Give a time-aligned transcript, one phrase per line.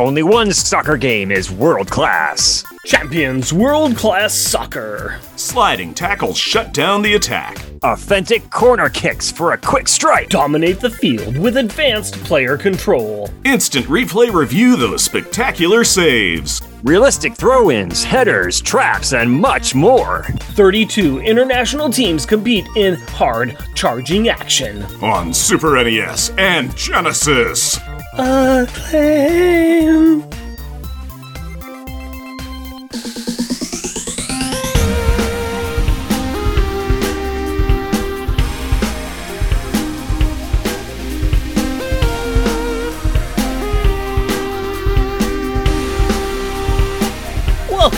[0.00, 2.64] Only one soccer game is world class.
[2.86, 5.20] Champions World Class Soccer.
[5.36, 7.58] Sliding tackles shut down the attack.
[7.82, 10.30] Authentic corner kicks for a quick strike.
[10.30, 13.28] Dominate the field with advanced player control.
[13.44, 16.62] Instant replay review those spectacular saves.
[16.82, 20.22] Realistic throw ins, headers, traps, and much more.
[20.54, 24.82] 32 international teams compete in hard charging action.
[25.02, 27.78] On Super NES and Genesis.
[28.20, 30.00] Acclaim.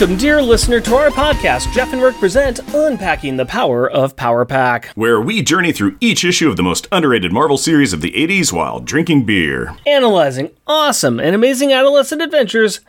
[0.03, 1.71] Welcome, dear listener, to our podcast.
[1.71, 4.87] Jeff and Rick present Unpacking the Power of Power Pack.
[4.95, 8.51] Where we journey through each issue of the most underrated Marvel series of the 80s
[8.51, 9.77] while drinking beer.
[9.87, 12.81] analyzing awesome and amazing adolescent adventures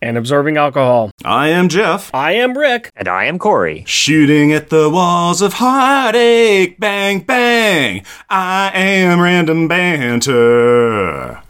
[0.00, 1.10] and absorbing alcohol.
[1.22, 2.10] I am Jeff.
[2.14, 2.90] I am Rick.
[2.96, 3.84] And I am Corey.
[3.86, 8.06] Shooting at the walls of heartache, bang, bang.
[8.30, 11.42] I am random banter.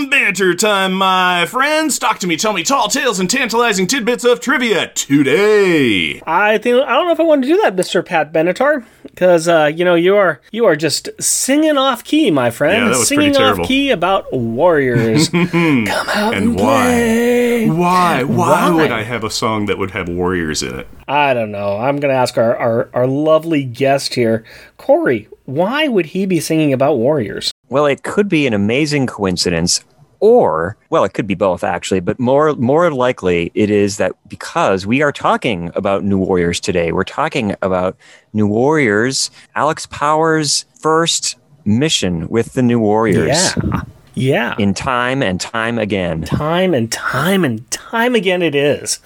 [0.00, 1.98] Random banter time, my friends.
[1.98, 6.22] Talk to me, tell me tall tales and tantalizing tidbits of trivia today.
[6.26, 9.46] I think I don't know if I want to do that, Mister Pat Benatar, because
[9.46, 12.84] uh, you know you are you are just singing off key, my friend.
[12.84, 15.28] Yeah, that was singing pretty off key about warriors.
[15.28, 15.48] Come
[15.86, 16.62] out and, And why?
[16.62, 17.68] play.
[17.68, 18.22] Why?
[18.22, 18.70] Why Why?
[18.70, 20.88] would I have a song that would have warriors in it?
[21.08, 21.76] I don't know.
[21.76, 24.44] I'm going to ask our, our our lovely guest here,
[24.78, 25.28] Corey.
[25.44, 27.52] Why would he be singing about warriors?
[27.68, 29.84] Well, it could be an amazing coincidence,
[30.20, 34.86] or well, it could be both actually, but more more likely it is that because
[34.86, 37.96] we are talking about New Warriors today, we're talking about
[38.32, 43.82] New Warriors, Alex Powers' first mission with the New Warriors Yeah,
[44.14, 44.54] yeah.
[44.58, 46.22] in time and time again.
[46.22, 48.98] time and time and time again it is.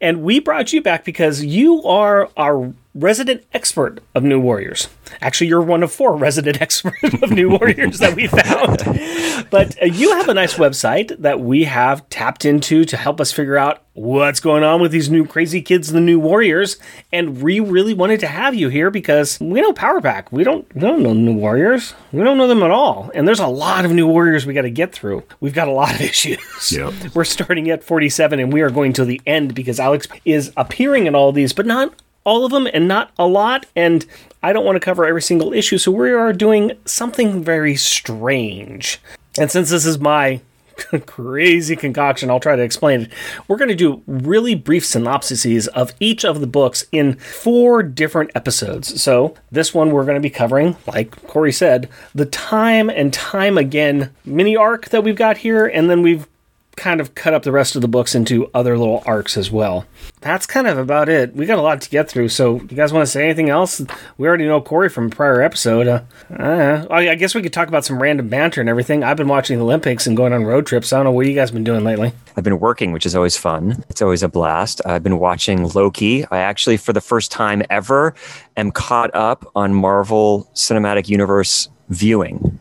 [0.00, 4.88] And we brought you back because you are our resident expert of New Warriors.
[5.20, 8.82] Actually, you're one of four resident experts of New Warriors that we found.
[9.50, 13.32] But uh, you have a nice website that we have tapped into to help us
[13.32, 16.78] figure out what's going on with these new crazy kids, the New Warriors.
[17.12, 20.32] And we really wanted to have you here because we know Power Pack.
[20.32, 21.94] We don't, we don't know New Warriors.
[22.12, 23.10] We don't know them at all.
[23.14, 25.22] And there's a lot of New Warriors we got to get through.
[25.40, 26.72] We've got a lot of issues.
[26.72, 27.14] Yep.
[27.14, 31.06] We're starting at 47 and we are going to the end because Alex is appearing
[31.06, 31.92] in all these, but not
[32.26, 33.64] all of them and not a lot.
[33.74, 34.04] And
[34.42, 35.78] I don't want to cover every single issue.
[35.78, 39.00] So we are doing something very strange.
[39.38, 40.40] And since this is my
[41.06, 43.12] crazy concoction, I'll try to explain it.
[43.48, 48.30] We're going to do really brief synopsises of each of the books in four different
[48.34, 49.00] episodes.
[49.00, 53.56] So, this one we're going to be covering, like Corey said, the time and time
[53.56, 56.26] again mini arc that we've got here, and then we've
[56.76, 59.86] kind of cut up the rest of the books into other little arcs as well.
[60.20, 61.34] That's kind of about it.
[61.34, 62.28] We got a lot to get through.
[62.28, 63.80] So, you guys want to say anything else?
[64.18, 65.88] We already know Corey from a prior episode.
[65.88, 66.02] Uh,
[66.38, 69.02] uh, I guess we could talk about some random banter and everything.
[69.02, 70.92] I've been watching the Olympics and going on road trips.
[70.92, 72.12] I don't know what you guys been doing lately.
[72.36, 73.82] I've been working, which is always fun.
[73.88, 74.82] It's always a blast.
[74.84, 76.24] I've been watching Loki.
[76.26, 78.14] I actually, for the first time ever,
[78.56, 82.58] am caught up on Marvel Cinematic Universe viewing.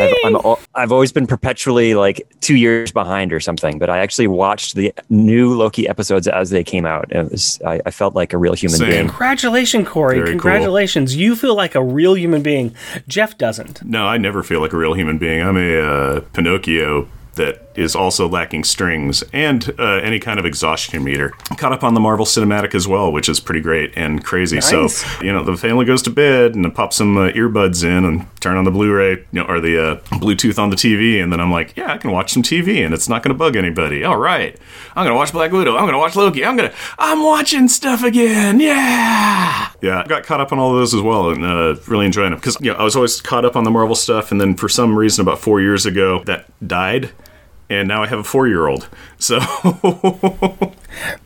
[0.00, 4.28] I've, I'm, I've always been perpetually like two years behind or something, but I actually
[4.28, 7.10] watched the new Loki episodes as they came out.
[7.10, 8.90] It was, I, I felt like a real human Same.
[8.90, 9.08] being.
[9.08, 10.16] Congratulations, Corey.
[10.16, 10.32] Very cool.
[10.32, 11.16] Congratulations.
[11.16, 12.74] You feel like a real human being.
[13.08, 13.82] Jeff doesn't.
[13.84, 15.42] No, I never feel like a real human being.
[15.42, 21.02] I'm a uh, Pinocchio that is also lacking strings and uh, any kind of exhaustion
[21.02, 21.30] meter.
[21.56, 24.56] Caught up on the Marvel Cinematic as well, which is pretty great and crazy.
[24.56, 24.68] Nice.
[24.68, 28.04] So, you know, the family goes to bed and I pop some uh, earbuds in
[28.04, 31.32] and turn on the Blu-ray you know, or the uh, Bluetooth on the TV, and
[31.32, 33.56] then I'm like, yeah, I can watch some TV and it's not going to bug
[33.56, 34.04] anybody.
[34.04, 34.58] All right,
[34.94, 35.72] I'm going to watch Black Widow.
[35.72, 36.44] I'm going to watch Loki.
[36.44, 38.60] I'm going to, I'm watching stuff again.
[38.60, 40.02] Yeah, yeah.
[40.04, 42.38] I got caught up on all of those as well and uh, really enjoying them
[42.38, 44.68] because you know I was always caught up on the Marvel stuff, and then for
[44.68, 47.10] some reason about four years ago that died.
[47.72, 48.88] And now I have a four-year-old,
[49.18, 49.38] so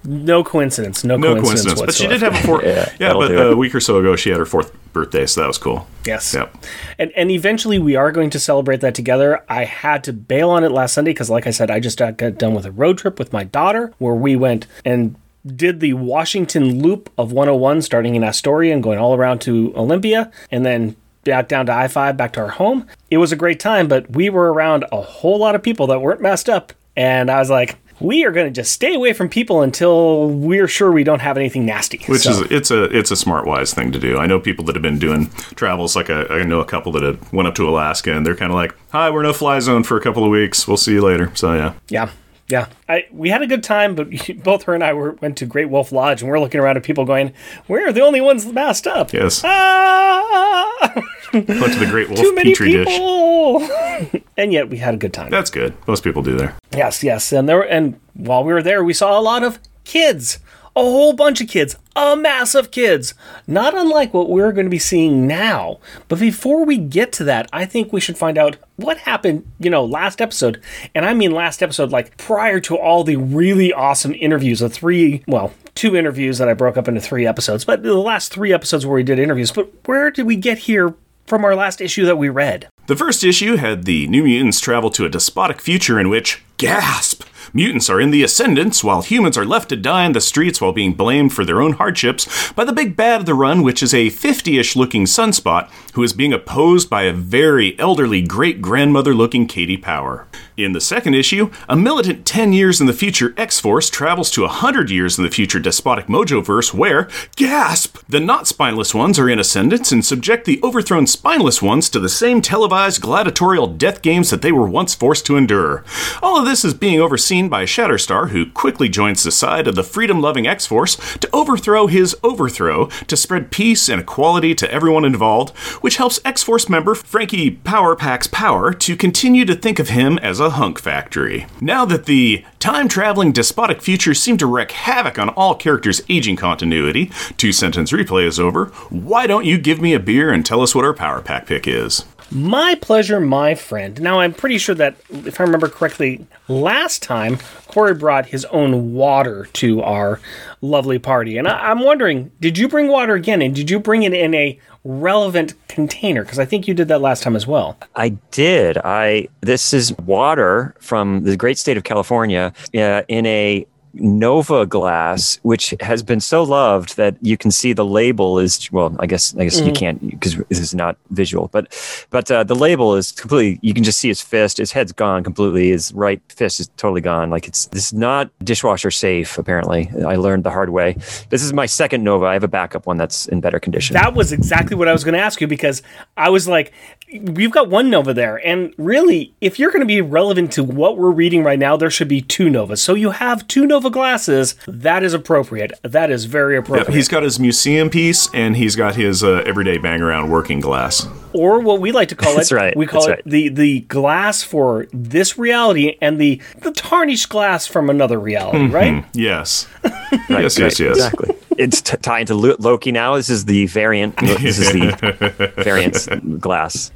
[0.05, 1.03] No coincidence.
[1.05, 1.75] No, no coincidence.
[1.75, 1.81] coincidence.
[1.81, 2.63] But she did have a four.
[2.67, 5.47] Yeah, yeah, but a week or so ago, she had her fourth birthday, so that
[5.47, 5.87] was cool.
[6.05, 6.33] Yes.
[6.35, 6.57] Yep.
[6.99, 9.43] And and eventually we are going to celebrate that together.
[9.49, 12.17] I had to bail on it last Sunday because, like I said, I just got
[12.17, 15.93] got done with a road trip with my daughter where we went and did the
[15.95, 20.97] Washington loop of 101, starting in Astoria and going all around to Olympia, and then
[21.27, 22.87] back down to I 5 back to our home.
[23.11, 26.01] It was a great time, but we were around a whole lot of people that
[26.01, 26.73] weren't messed up.
[26.97, 30.69] And I was like, we are going to just stay away from people until we're
[30.69, 31.99] sure we don't have anything nasty.
[32.07, 34.19] Which So- is it's a it's a smart wise thing to do.
[34.19, 37.03] I know people that have been doing travels like I, I know a couple that
[37.03, 39.83] have went up to Alaska and they're kind of like, "Hi, we're no fly zone
[39.83, 40.69] for a couple of weeks.
[40.69, 42.11] We'll see you later." So yeah, Yeah,
[42.49, 42.67] yeah.
[42.89, 44.09] I we had a good time, but
[44.45, 46.83] both her and I were, went to Great Wolf Lodge, and we're looking around at
[46.83, 47.33] people going,
[47.69, 51.03] "We're the only ones masked up." yes, Ah,
[51.33, 52.89] went to the Great Wolf too many Petri dish.
[54.37, 55.31] and yet we had a good time.
[55.31, 55.75] That's good.
[55.87, 56.57] Most people do there.
[56.73, 60.39] Yes, yes, and there and while we were there, we saw a lot of kids,
[60.77, 63.15] a whole bunch of kids, a mass of kids,
[63.47, 65.81] not unlike what we're going to be seeing now.
[66.07, 69.71] But before we get to that, I think we should find out what happened, you
[69.71, 70.61] know, last episode,
[70.95, 75.25] and I mean last episode, like prior to all the really awesome interviews, the three,
[75.27, 75.53] well.
[75.75, 78.95] Two interviews that I broke up into three episodes, but the last three episodes where
[78.95, 79.53] we did interviews.
[79.53, 80.95] But where did we get here
[81.27, 82.69] from our last issue that we read?
[82.87, 87.25] The first issue had the New Mutants travel to a despotic future in which, gasp,
[87.53, 90.73] mutants are in the ascendance while humans are left to die in the streets while
[90.73, 93.95] being blamed for their own hardships by the big bad of the run, which is
[93.95, 99.15] a 50 ish looking sunspot who is being opposed by a very elderly great grandmother
[99.15, 100.27] looking Katie Power.
[100.57, 104.41] In the second issue, a militant 10 years in the future X Force travels to
[104.43, 109.39] 100 years in the future despotic Mojoverse where, gasp, the not spineless ones are in
[109.39, 114.41] ascendance and subject the overthrown spineless ones to the same televised gladiatorial death games that
[114.41, 115.85] they were once forced to endure.
[116.23, 119.85] All of this is being overseen by Shatterstar, who quickly joins the side of the
[119.85, 125.05] freedom loving X Force to overthrow his overthrow to spread peace and equality to everyone
[125.05, 129.91] involved, which helps X Force member Frankie Power Packs Power to continue to think of
[129.91, 131.47] him as a hunk factory.
[131.61, 136.37] Now that the time traveling despotic future seem to wreak havoc on all characters' aging
[136.37, 138.67] continuity, two sentence replay is over.
[138.89, 141.69] Why don't you give me a beer and tell us what our Power Pack pick
[141.69, 142.05] is?
[142.31, 144.01] My pleasure, my friend.
[144.01, 147.39] Now, I'm pretty sure that, if I remember correctly, last time
[147.69, 150.21] Corey brought his own water to our
[150.61, 151.39] lovely party.
[151.39, 153.43] And I, I'm wondering, did you bring water again?
[153.43, 156.23] And did you bring it in a relevant container?
[156.23, 157.77] Because I think you did that last time as well.
[157.95, 158.79] I did.
[158.79, 163.67] I this is water from the great state of California uh, in a
[164.01, 168.95] Nova glass, which has been so loved that you can see the label is well.
[168.99, 171.67] I guess I guess you can't because this is not visual, but
[172.11, 173.59] but uh, the label is completely.
[173.63, 174.59] You can just see his fist.
[174.59, 175.71] His head's gone completely.
[175.71, 177.31] His right fist is totally gone.
[177.31, 179.39] Like it's this is not dishwasher safe.
[179.39, 180.97] Apparently, I learned the hard way.
[181.31, 182.27] This is my second Nova.
[182.27, 183.95] I have a backup one that's in better condition.
[183.95, 185.83] That was exactly what I was going to ask you because
[186.17, 186.73] I was like,
[187.13, 188.45] we've got one Nova there.
[188.47, 191.91] And really, if you're going to be relevant to what we're reading right now, there
[191.91, 192.83] should be two Novas.
[192.83, 194.55] So you have two Nova glasses.
[194.67, 195.73] That is appropriate.
[195.83, 196.95] That is very appropriate.
[196.95, 201.07] He's got his museum piece and he's got his uh, everyday bang around working glass.
[201.33, 203.31] or what we like to call it, That's right, we call that's it right.
[203.31, 209.05] the the glass for this reality and the the tarnished glass from another reality, right?
[209.13, 209.67] Yes.
[209.85, 209.93] Right,
[210.29, 210.97] yes, yes, right, yes.
[210.97, 211.37] Exactly.
[211.59, 213.17] It's t- tied to Lo- Loki now.
[213.17, 214.17] This is the variant.
[214.19, 216.91] This is the variant glass.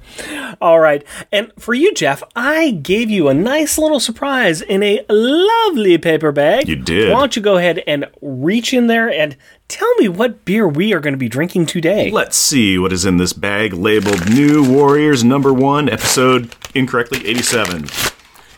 [0.61, 1.05] All right.
[1.33, 6.33] And for you, Jeff, I gave you a nice little surprise in a lovely paper
[6.33, 6.69] bag.
[6.69, 7.13] You did.
[7.13, 9.37] Why don't you go ahead and reach in there and
[9.69, 12.11] tell me what beer we are going to be drinking today?
[12.11, 17.87] Let's see what is in this bag labeled New Warriors Number One, episode incorrectly 87.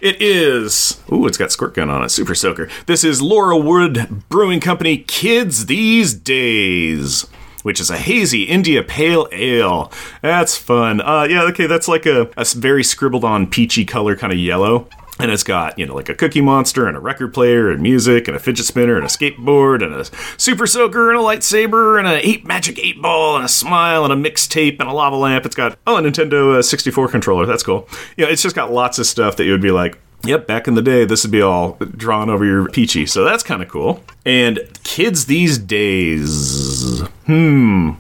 [0.03, 1.01] It is.
[1.13, 2.09] Ooh, it's got squirt gun on it.
[2.09, 2.69] Super soaker.
[2.87, 7.25] This is Laurelwood Brewing Company Kids These Days.
[7.63, 9.93] Which is a hazy India Pale Ale.
[10.21, 11.01] That's fun.
[11.01, 14.89] Uh, yeah, okay, that's like a, a very scribbled on peachy color, kind of yellow.
[15.23, 18.27] And it's got, you know, like a cookie monster and a record player and music
[18.27, 20.05] and a fidget spinner and a skateboard and a
[20.37, 24.13] super soaker and a lightsaber and a eight magic eight ball and a smile and
[24.13, 25.46] a mixtape and a lava lamp.
[25.46, 27.46] It's got, oh, a Nintendo uh, 64 controller.
[27.46, 27.89] That's cool.
[28.17, 30.75] Yeah, it's just got lots of stuff that you would be like, Yep, back in
[30.75, 34.05] the day, this would be all drawn over your peachy, so that's kind of cool.
[34.25, 37.93] And kids these days, hmm.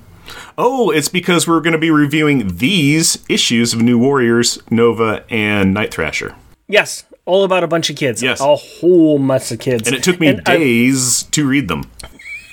[0.56, 5.74] Oh, it's because we're going to be reviewing these issues of New Warriors, Nova, and
[5.74, 6.36] Night Thrasher.
[6.68, 8.22] Yes, all about a bunch of kids.
[8.22, 8.40] Yes.
[8.40, 9.88] A whole mess of kids.
[9.88, 11.90] And it took me And I- days to read them.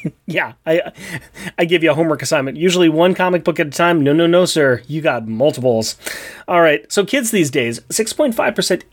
[0.28, 0.94] yeah, I
[1.58, 2.56] I give you a homework assignment.
[2.58, 4.02] Usually one comic book at a time.
[4.02, 4.82] No, no, no, sir.
[4.88, 5.98] You got multiples.
[6.48, 6.90] All right.
[6.92, 8.34] So kids these days, 6.5%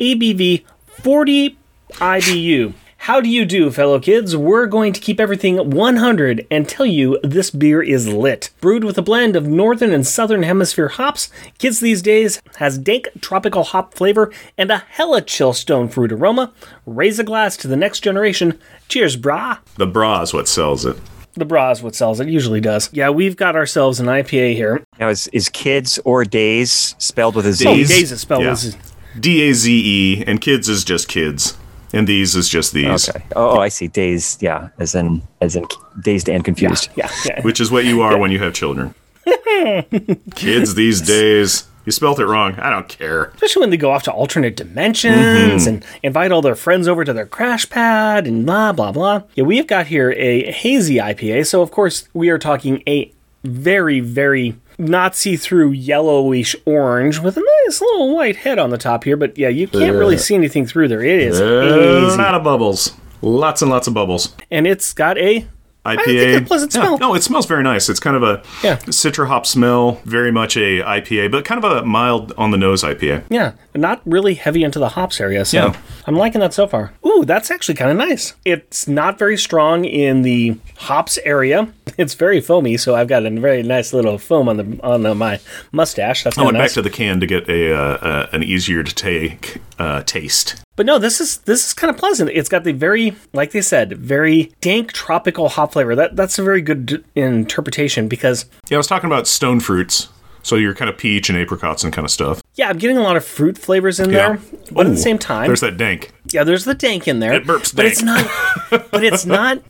[0.01, 0.65] ABV,
[1.03, 1.57] 40
[1.93, 2.73] IBU.
[3.07, 4.37] How do you do, fellow kids?
[4.37, 8.51] We're going to keep everything 100 and tell you this beer is lit.
[8.61, 13.07] Brewed with a blend of northern and southern hemisphere hops, Kids These Days has dank
[13.21, 16.53] tropical hop flavor and a hella chill stone fruit aroma.
[16.85, 18.59] Raise a glass to the next generation.
[18.89, 19.59] Cheers, brah.
[19.77, 20.97] The bra is what sells it.
[21.35, 22.19] The bra is what sells.
[22.19, 22.91] It usually does.
[22.93, 24.83] Yeah, we've got ourselves an IPA here.
[24.99, 27.69] Now, is, is kids or days spelled with a Z?
[27.69, 27.89] Oh, Days?
[27.89, 28.51] days is spelled Yeah.
[28.51, 28.77] as
[29.21, 31.57] D A Z E, and kids is just kids.
[31.97, 33.25] And these is just these, Okay.
[33.35, 33.89] Oh, I see.
[33.89, 34.43] Dazed.
[34.43, 35.65] Yeah, as in as in
[36.03, 36.89] dazed and confused.
[36.97, 37.41] Yeah, yeah.
[37.43, 38.95] which is what you are when you have children.
[40.35, 42.55] Kids these days, you spelt it wrong.
[42.59, 43.25] I don't care.
[43.35, 45.69] Especially when they go off to alternate dimensions Mm-hmm.
[45.69, 49.23] and invite all their friends over to their crash pad and blah, blah, blah.
[49.35, 51.47] Yeah, we've got here a hazy IPA.
[51.47, 53.13] So, of course, we are talking a
[53.45, 58.79] very, very not see through yellowish orange with a nice little white head on the
[58.79, 59.17] top here.
[59.17, 61.03] But yeah, you can't really see anything through there.
[61.03, 62.93] It is A lot of bubbles,
[63.23, 64.35] lots and lots of bubbles.
[64.51, 65.47] And it's got a
[65.87, 66.47] IPA.
[66.47, 66.99] pleasant Yeah, smell.
[66.99, 67.89] No, it smells very nice.
[67.89, 68.77] It's kind of a Yeah.
[68.77, 72.83] citra hop smell, very much a IPA, but kind of a mild on the nose
[72.83, 73.23] IPA.
[73.31, 75.45] Yeah, not really heavy into the hops area.
[75.45, 75.75] So Yeah.
[76.07, 76.93] I'm liking that so far.
[77.07, 78.35] Ooh, that's actually kind of nice.
[78.45, 81.69] It's not very strong in the hops area.
[81.99, 85.15] It's very foamy, so I've got a very nice little foam on the on uh,
[85.15, 85.41] my
[85.73, 86.25] mustache.
[86.25, 88.83] That's I went of back to the can to get a uh, uh, an easier
[88.83, 90.57] to take uh, taste.
[90.77, 92.31] But no, this is this is kind of pleasant.
[92.31, 95.95] It's got the very, like they said, very dank tropical hop flavor.
[95.95, 100.09] That that's a very good d- interpretation because Yeah, I was talking about stone fruits,
[100.43, 102.43] so you're kind of peach and apricots and kind of stuff.
[102.55, 104.37] yeah, I'm getting a lot of fruit flavors in Yeah.
[104.37, 104.41] there,
[104.73, 106.13] but at the same time, there's that dank.
[106.33, 107.33] Yeah, there's the dank in there.
[107.35, 107.77] It burps dank.
[107.77, 108.31] but it's not.
[108.91, 109.63] but it's not.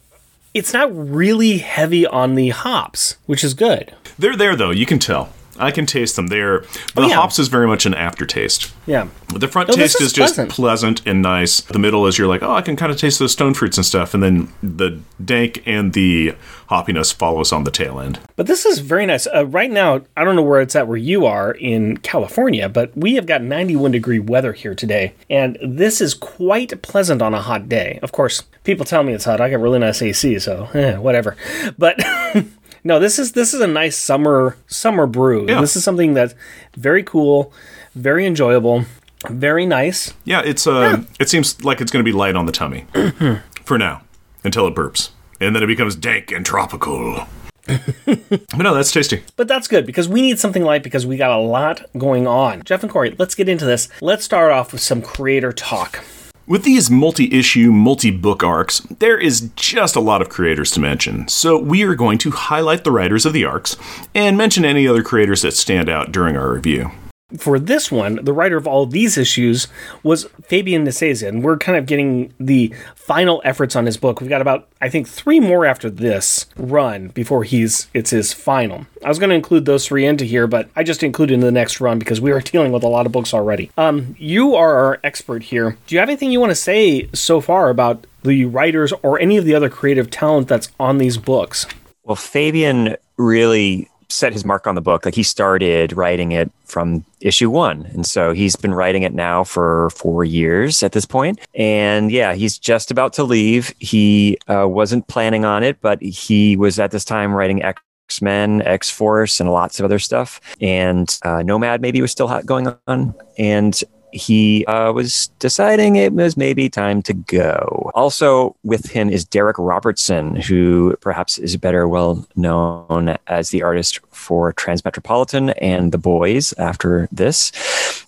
[0.55, 3.95] It's not really heavy on the hops, which is good.
[4.19, 4.71] They're there though.
[4.71, 5.29] You can tell.
[5.59, 6.29] I can taste them.
[6.29, 6.61] They're
[6.95, 7.17] the Oh, yeah.
[7.17, 8.73] hops is very much an aftertaste.
[8.87, 10.51] Yeah, The front No, taste is is, just pleasant.
[10.53, 11.61] pleasant and nice.
[11.61, 13.85] The middle is you're like, oh, I can kind of taste those stone fruits and
[13.85, 16.35] stuff, and then the dank and the
[16.71, 18.19] hoppiness follows on the tail end.
[18.37, 19.27] but this is very nice.
[19.27, 22.97] Uh, right now, I don't know where it's at where you are in California, but
[22.97, 27.41] we have got 91 degree weather here today, and this is quite pleasant on a
[27.43, 27.99] hot day.
[28.03, 29.41] Of course, people tell me it's hot.
[29.41, 31.37] I got really nice AC, so eh, whatever.
[31.79, 31.99] But.
[32.85, 35.47] No, this is this is a nice summer summer brew.
[35.49, 35.61] Yeah.
[35.61, 36.35] This is something that's
[36.77, 37.53] very cool,
[37.95, 38.85] very enjoyable,
[39.29, 40.13] very nice.
[40.25, 42.87] Yeah, it's uh, it seems like it's going to be light on the tummy
[43.65, 44.03] for now
[44.45, 47.27] until it burps, and then it becomes dank and tropical.
[47.67, 49.25] but no, that's tasty.
[49.35, 52.63] But that's good because we need something light because we got a lot going on.
[52.63, 53.89] Jeff and Corey, let's get into this.
[54.01, 56.05] Let's start off with some creator talk.
[56.49, 60.81] With these multi issue, multi book arcs, there is just a lot of creators to
[60.81, 63.77] mention, so we are going to highlight the writers of the arcs
[64.15, 66.93] and mention any other creators that stand out during our review.
[67.39, 69.67] For this one, the writer of all these issues
[70.05, 74.21] was Fabian Nicieza, and we're kind of getting the final efforts on his book.
[74.21, 78.87] We've got about, I think, three more after this run before he's it's his final.
[79.05, 81.51] I was going to include those three into here, but I just included in the
[81.51, 83.73] next run because we are dealing with a lot of books already.
[83.77, 85.77] Um, you are our expert here.
[85.89, 89.37] Do you have anything you want to say so far about the writers or any
[89.37, 91.67] of the other creative talent that's on these books?
[92.05, 95.05] Well, Fabian really set his mark on the book.
[95.05, 97.87] Like he started writing it from issue one.
[97.87, 101.41] And so he's been writing it now for four years at this point.
[101.55, 103.75] And yeah, he's just about to leave.
[103.79, 107.83] He uh, wasn't planning on it, but he was at this time writing X.
[108.23, 110.41] Men, X Force, and lots of other stuff.
[110.61, 113.15] And uh, Nomad maybe was still hot going on.
[113.37, 113.83] And
[114.17, 117.91] he uh, was deciding it was maybe time to go.
[117.95, 124.01] Also, with him is Darick Robertson, who perhaps is better well known as the artist
[124.11, 127.51] for Transmetropolitan and The Boys after this.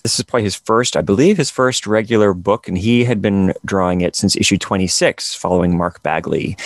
[0.02, 3.52] This is probably his first, I believe, his first regular book, and he had been
[3.64, 6.56] drawing it since issue 26, following Mark Bagley.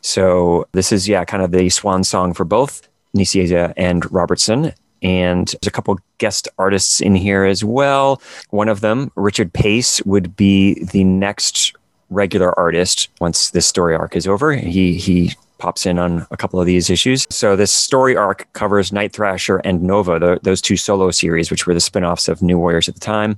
[0.00, 4.72] So, this is, yeah, kind of the swan song for both Nicieza and Robertson.
[5.02, 8.20] And there's a couple guest artists in here as well.
[8.50, 11.74] One of them, Richard Pace, would be the next
[12.10, 14.52] regular artist once this story arc is over.
[14.52, 17.26] He he pops in on a couple of these issues.
[17.30, 21.66] So this story arc covers Night Thrasher and Nova, the, those two solo series, which
[21.66, 23.36] were the spin-offs of New Warriors at the time.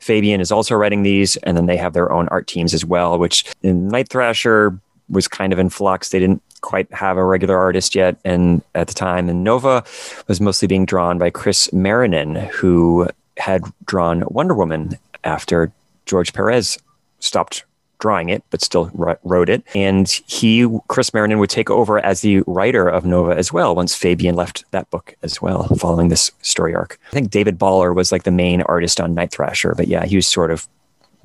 [0.00, 3.16] Fabian is also writing these, and then they have their own art teams as well,
[3.18, 6.08] which in Night Thrasher was kind of in flux.
[6.08, 9.28] They didn't quite have a regular artist yet and at the time.
[9.28, 9.84] And Nova
[10.28, 15.72] was mostly being drawn by Chris Marrinan, who had drawn Wonder Woman after
[16.06, 16.78] George Perez
[17.18, 17.64] stopped
[18.00, 19.62] drawing it, but still wrote it.
[19.74, 23.94] And he, Chris Marrinan, would take over as the writer of Nova as well once
[23.94, 26.98] Fabian left that book as well, following this story arc.
[27.08, 30.16] I think David Baller was like the main artist on Night Thrasher, but yeah, he
[30.16, 30.66] was sort of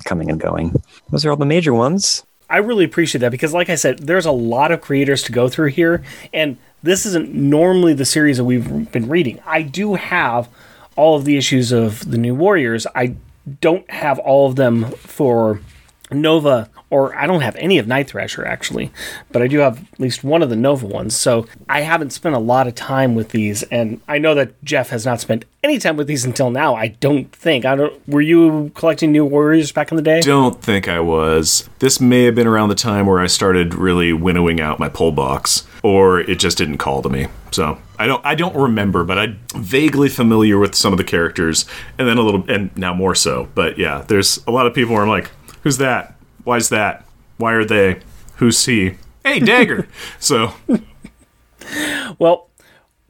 [0.04, 0.76] coming and going.
[1.10, 2.24] Those are all the major ones.
[2.50, 5.50] I really appreciate that because, like I said, there's a lot of creators to go
[5.50, 9.40] through here, and this isn't normally the series that we've been reading.
[9.46, 10.48] I do have
[10.96, 12.86] all of the issues of the New Warriors.
[12.94, 13.16] I
[13.62, 15.60] don't have all of them for
[16.12, 18.92] Nova, or I don't have any of Night Thrasher actually,
[19.32, 21.16] but I do have at least one of the Nova ones.
[21.16, 24.90] So I haven't spent a lot of time with these, and I know that Jeff
[24.90, 26.76] has not spent any time with these until now.
[26.76, 27.66] I don't think.
[27.66, 28.08] I don't.
[28.08, 30.22] Were you collecting New Warriors back in the day?
[30.22, 31.68] Don't think I was.
[31.80, 35.12] This may have been around the time where I started really winnowing out my pull
[35.12, 37.28] box, or it just didn't call to me.
[37.52, 38.24] So I don't.
[38.24, 41.66] I don't remember, but I'm vaguely familiar with some of the characters,
[41.98, 43.50] and then a little, and now more so.
[43.56, 45.32] But yeah, there's a lot of people where I'm like
[45.66, 46.14] Who's that?
[46.44, 47.08] Why's that?
[47.38, 48.00] Why are they?
[48.36, 48.98] Who's he?
[49.24, 49.88] Hey, Dagger.
[50.20, 50.54] so,
[52.20, 52.50] well,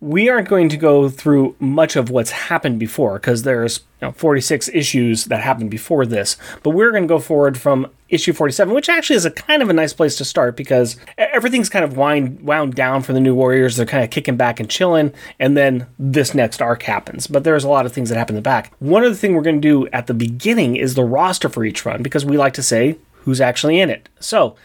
[0.02, 4.12] we aren't going to go through much of what's happened before because there's you know,
[4.12, 8.74] 46 issues that happened before this, but we're going to go forward from issue 47,
[8.74, 11.96] which actually is a kind of a nice place to start because everything's kind of
[11.96, 13.78] wind, wound down for the new Warriors.
[13.78, 17.26] They're kind of kicking back and chilling, and then this next arc happens.
[17.26, 18.74] But there's a lot of things that happen in the back.
[18.80, 21.64] One of the things we're going to do at the beginning is the roster for
[21.64, 24.10] each run because we like to say who's actually in it.
[24.20, 24.56] So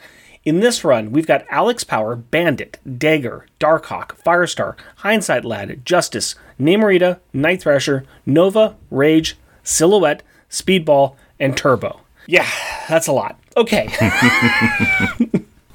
[0.45, 7.19] in this run, we've got Alex Power, Bandit, Dagger, Darkhawk, Firestar, Hindsight Lad, Justice, Namorita,
[7.33, 12.01] Night Thrasher, Nova, Rage, Silhouette, Speedball, and Turbo.
[12.27, 12.49] Yeah,
[12.89, 13.39] that's a lot.
[13.57, 13.89] Okay.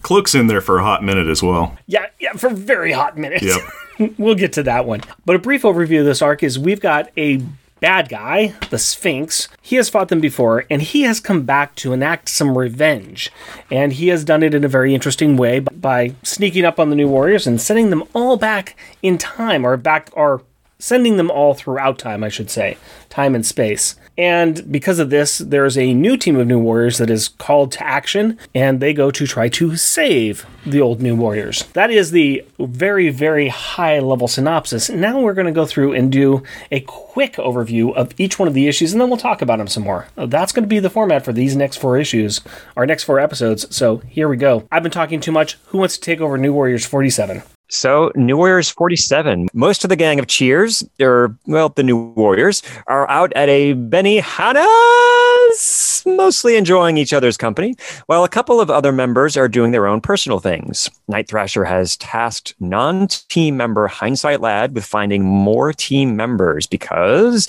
[0.01, 1.77] Cloak's in there for a hot minute as well.
[1.87, 3.43] Yeah, yeah, for very hot minutes.
[3.43, 4.13] Yep.
[4.17, 5.01] we'll get to that one.
[5.25, 7.41] But a brief overview of this arc is we've got a
[7.85, 9.47] bad guy, the Sphinx.
[9.61, 13.31] He has fought them before, and he has come back to enact some revenge.
[13.69, 16.95] And he has done it in a very interesting way by sneaking up on the
[16.95, 20.41] New Warriors and sending them all back in time, or back, or
[20.79, 22.75] sending them all throughout time, I should say,
[23.09, 23.93] time and space.
[24.17, 27.85] And because of this, there's a new team of New Warriors that is called to
[27.85, 31.63] action, and they go to try to save the old New Warriors.
[31.73, 34.89] That is the very, very high level synopsis.
[34.89, 38.53] Now we're going to go through and do a quick overview of each one of
[38.53, 40.07] the issues, and then we'll talk about them some more.
[40.15, 42.41] That's going to be the format for these next four issues,
[42.75, 43.75] our next four episodes.
[43.75, 44.67] So here we go.
[44.71, 45.57] I've been talking too much.
[45.67, 47.43] Who wants to take over New Warriors 47?
[47.67, 49.47] So, New Warriors 47.
[49.53, 53.73] Most of the gang of Cheers, or, well, the New Warriors, are out at a
[53.73, 54.53] Benihana's,
[56.05, 59.99] mostly enjoying each other's company, while a couple of other members are doing their own
[59.99, 60.91] personal things.
[61.07, 67.47] Night Thrasher has tasked non team member Hindsight Lad with finding more team members because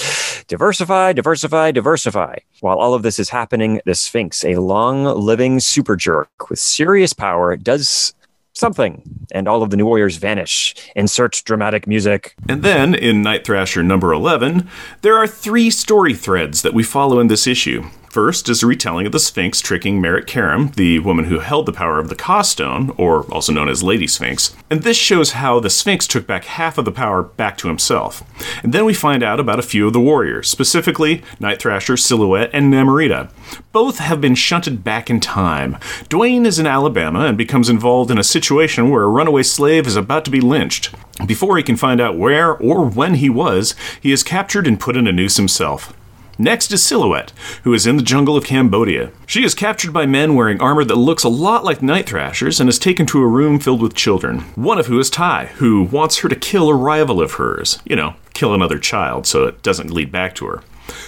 [0.49, 2.37] diversify, diversify, diversify.
[2.61, 7.13] While all of this is happening, the Sphinx, a long living super jerk with serious
[7.13, 8.15] power, does
[8.57, 10.75] something, and all of the New Warriors vanish.
[10.97, 12.35] Insert dramatic music.
[12.49, 14.69] And then, in Night Thrasher number 11,
[15.03, 17.85] there are three story threads that we follow in this issue.
[18.17, 21.73] First is a retelling of the Sphinx tricking Merritt Karam, the woman who held the
[21.75, 24.57] power of the Ka stone, or also known as Lady Sphinx.
[24.71, 28.25] And this shows how the Sphinx took back half of the power back to himself.
[28.63, 32.49] And then we find out about a few of the warriors, specifically Night Thrasher, Silhouette,
[32.55, 33.31] and Namorita.
[33.71, 35.75] Both have been shunted back in time.
[36.09, 39.95] Dwayne is in Alabama and becomes involved in a situation where a runaway slave is
[39.95, 40.91] about to be lynched.
[41.27, 44.97] Before he can find out where or when he was, he is captured and put
[44.97, 45.93] in a noose himself.
[46.39, 49.11] Next is Silhouette, who is in the jungle of Cambodia.
[49.27, 52.69] She is captured by men wearing armor that looks a lot like Night Thrasher's and
[52.69, 56.19] is taken to a room filled with children, one of who is Tai, who wants
[56.19, 57.81] her to kill a rival of hers.
[57.87, 60.63] You know, kill another child so it doesn't lead back to her.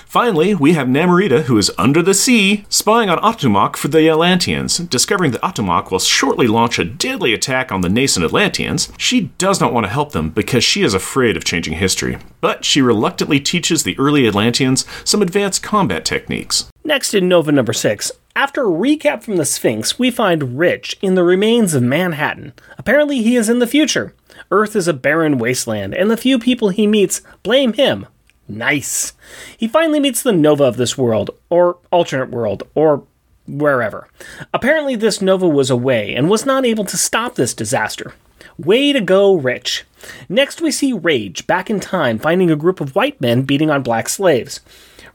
[0.08, 4.78] Finally, we have Namorita, who is under the sea, spying on Atumok for the Atlanteans.
[4.78, 9.60] Discovering that Atumok will shortly launch a deadly attack on the nascent Atlanteans, she does
[9.60, 12.16] not want to help them because she is afraid of changing history.
[12.40, 16.70] But she reluctantly teaches the early Atlanteans some advanced combat techniques.
[16.84, 21.16] Next in Nova number 6, after a recap from the Sphinx, we find Rich in
[21.16, 22.54] the remains of Manhattan.
[22.78, 24.14] Apparently, he is in the future.
[24.50, 28.06] Earth is a barren wasteland, and the few people he meets blame him
[28.48, 29.12] Nice.
[29.56, 33.04] He finally meets the Nova of this world, or alternate world, or
[33.46, 34.08] wherever.
[34.54, 38.14] Apparently, this Nova was away and was not able to stop this disaster.
[38.58, 39.84] Way to go, Rich.
[40.28, 43.82] Next, we see Rage back in time finding a group of white men beating on
[43.82, 44.60] black slaves.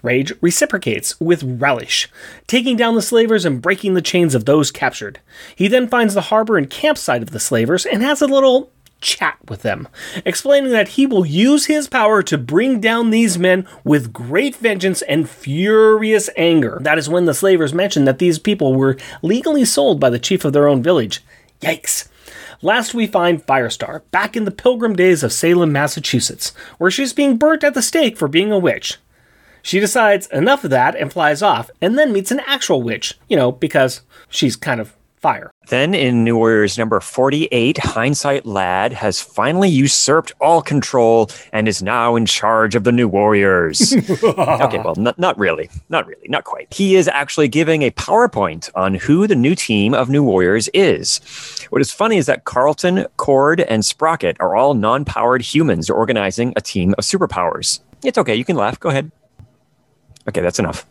[0.04, 2.10] Rage reciprocates with relish,
[2.46, 5.20] taking down the slavers and breaking the chains of those captured.
[5.56, 8.73] He then finds the harbor and campsite of the slavers and has a little
[9.04, 9.88] chat with them,
[10.26, 15.04] explaining that he will use his power to bring down these men with great vengeance
[15.04, 16.80] and furious anger.
[16.82, 20.44] That is when the slavers mention that these people were legally sold by the chief
[20.46, 21.24] of their own village.
[21.62, 22.08] Yikes.
[22.62, 27.38] Last, we find Firestar back in the pilgrim days of Salem, Massachusetts, where she's being
[27.38, 28.98] burnt at the stake for being a witch.
[29.62, 33.36] She decides enough of that and flies off, and then meets an actual witch, you
[33.36, 35.52] know, because she's kind of Fire.
[35.70, 41.82] Then in New Warriors number 48, Hindsight Lad has finally usurped all control and is
[41.82, 43.94] now in charge of the New Warriors.
[44.22, 45.70] okay, well, not, not really.
[45.88, 46.28] Not really.
[46.28, 46.74] Not quite.
[46.74, 51.22] He is actually giving a PowerPoint on who the new team of New Warriors is.
[51.70, 56.52] What is funny is that Carlton, Cord, and Sprocket are all non powered humans organizing
[56.58, 57.80] a team of superpowers.
[58.04, 58.36] It's okay.
[58.36, 58.78] You can laugh.
[58.78, 59.10] Go ahead.
[60.28, 60.86] Okay, that's enough.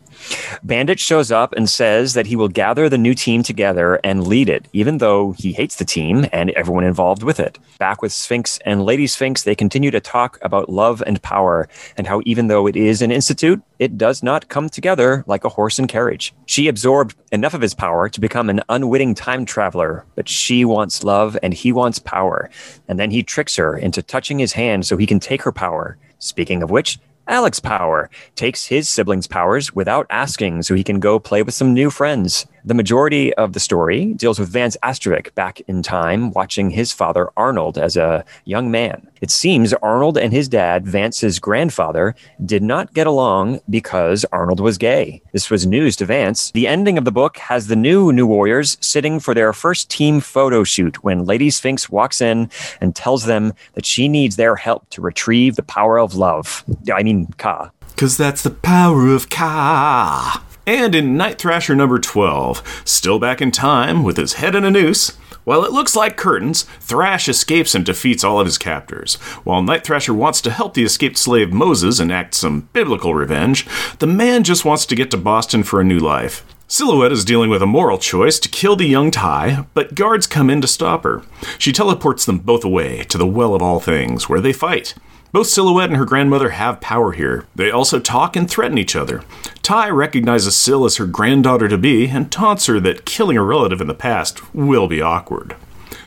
[0.63, 4.49] Bandit shows up and says that he will gather the new team together and lead
[4.49, 7.59] it, even though he hates the team and everyone involved with it.
[7.79, 12.07] Back with Sphinx and Lady Sphinx, they continue to talk about love and power and
[12.07, 15.79] how even though it is an institute, it does not come together like a horse
[15.79, 16.33] and carriage.
[16.45, 21.03] She absorbed enough of his power to become an unwitting time traveler, but she wants
[21.03, 22.49] love and he wants power.
[22.87, 25.97] And then he tricks her into touching his hand so he can take her power.
[26.19, 31.19] Speaking of which, Alex Power takes his siblings' powers without asking so he can go
[31.19, 32.45] play with some new friends.
[32.65, 37.29] The majority of the story deals with Vance Astrovik back in time watching his father
[37.35, 39.05] Arnold as a young man.
[39.19, 44.77] It seems Arnold and his dad, Vance's grandfather, did not get along because Arnold was
[44.77, 45.21] gay.
[45.33, 46.51] This was news to Vance.
[46.51, 50.21] The ending of the book has the new New Warriors sitting for their first team
[50.21, 52.49] photo shoot when Lady Sphinx walks in
[52.79, 56.63] and tells them that she needs their help to retrieve the power of love.
[56.93, 57.71] I mean, Ka.
[57.89, 60.41] Because that's the power of Ka.
[60.65, 64.71] And in Night Thrasher number 12, still back in time with his head in a
[64.71, 65.09] noose,
[65.43, 69.15] while it looks like curtains, Thrash escapes and defeats all of his captors.
[69.43, 73.67] While Night Thrasher wants to help the escaped slave Moses enact some biblical revenge,
[73.99, 76.45] the man just wants to get to Boston for a new life.
[76.69, 80.49] Silhouette is dealing with a moral choice to kill the young Tai, but guards come
[80.49, 81.23] in to stop her.
[81.57, 84.95] She teleports them both away to the Well of All Things, where they fight.
[85.33, 87.47] Both Silhouette and her grandmother have power here.
[87.55, 89.23] They also talk and threaten each other.
[89.63, 93.81] Tai recognizes Sil as her granddaughter to be and taunts her that killing a relative
[93.81, 95.55] in the past will be awkward.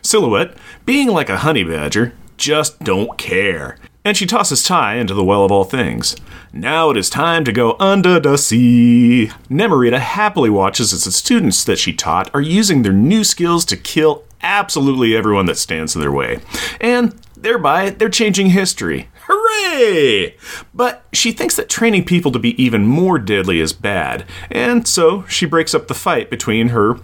[0.01, 3.77] Silhouette, being like a honey badger, just don't care.
[4.05, 6.15] And she tosses Tai into the well of all things.
[6.53, 9.33] Now it is time to go under the sea.
[9.51, 13.77] Namorita happily watches as the students that she taught are using their new skills to
[13.77, 16.39] kill absolutely everyone that stands in their way.
[16.81, 19.09] And thereby, they're changing history.
[19.57, 20.37] Hooray!
[20.75, 25.25] But she thinks that training people to be even more deadly is bad, and so
[25.27, 26.99] she breaks up the fight between her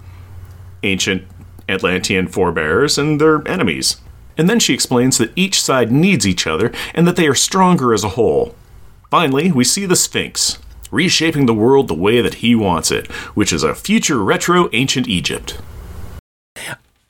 [0.83, 1.25] ancient
[1.69, 3.97] Atlantean forebears and their enemies.
[4.37, 7.93] And then she explains that each side needs each other and that they are stronger
[7.93, 8.55] as a whole.
[9.11, 10.59] Finally, we see the Sphinx,
[10.91, 15.07] reshaping the world the way that he wants it, which is a future retro ancient
[15.07, 15.59] Egypt.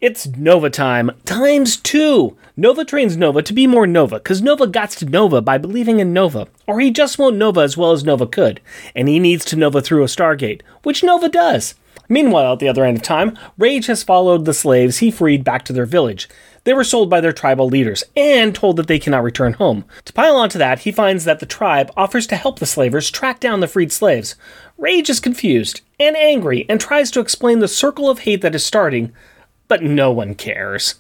[0.03, 2.37] It's Nova time, times two.
[2.57, 6.12] Nova trains Nova to be more Nova, because Nova gots to Nova by believing in
[6.12, 8.61] Nova, or he just won't Nova as well as Nova could,
[8.97, 11.77] and he needs to Nova through a Stargate, which Nova does.
[12.09, 15.65] Meanwhile, at the other end of time, Rage has followed the slaves he freed back
[15.67, 16.29] to their village.
[16.65, 19.85] They were sold by their tribal leaders and told that they cannot return home.
[20.07, 23.38] To pile onto that, he finds that the tribe offers to help the slavers track
[23.38, 24.35] down the freed slaves.
[24.79, 28.67] Rage is confused and angry and tries to explain the circle of hate that is
[28.67, 29.12] starting,
[29.72, 30.96] but no one cares.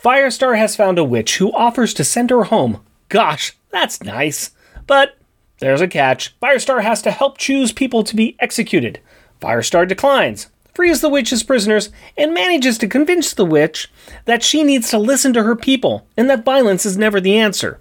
[0.00, 2.80] Firestar has found a witch who offers to send her home.
[3.08, 4.52] Gosh, that's nice.
[4.86, 5.16] But
[5.58, 6.38] there's a catch.
[6.38, 9.00] Firestar has to help choose people to be executed.
[9.40, 13.90] Firestar declines, frees the witch's prisoners, and manages to convince the witch
[14.26, 17.80] that she needs to listen to her people and that violence is never the answer.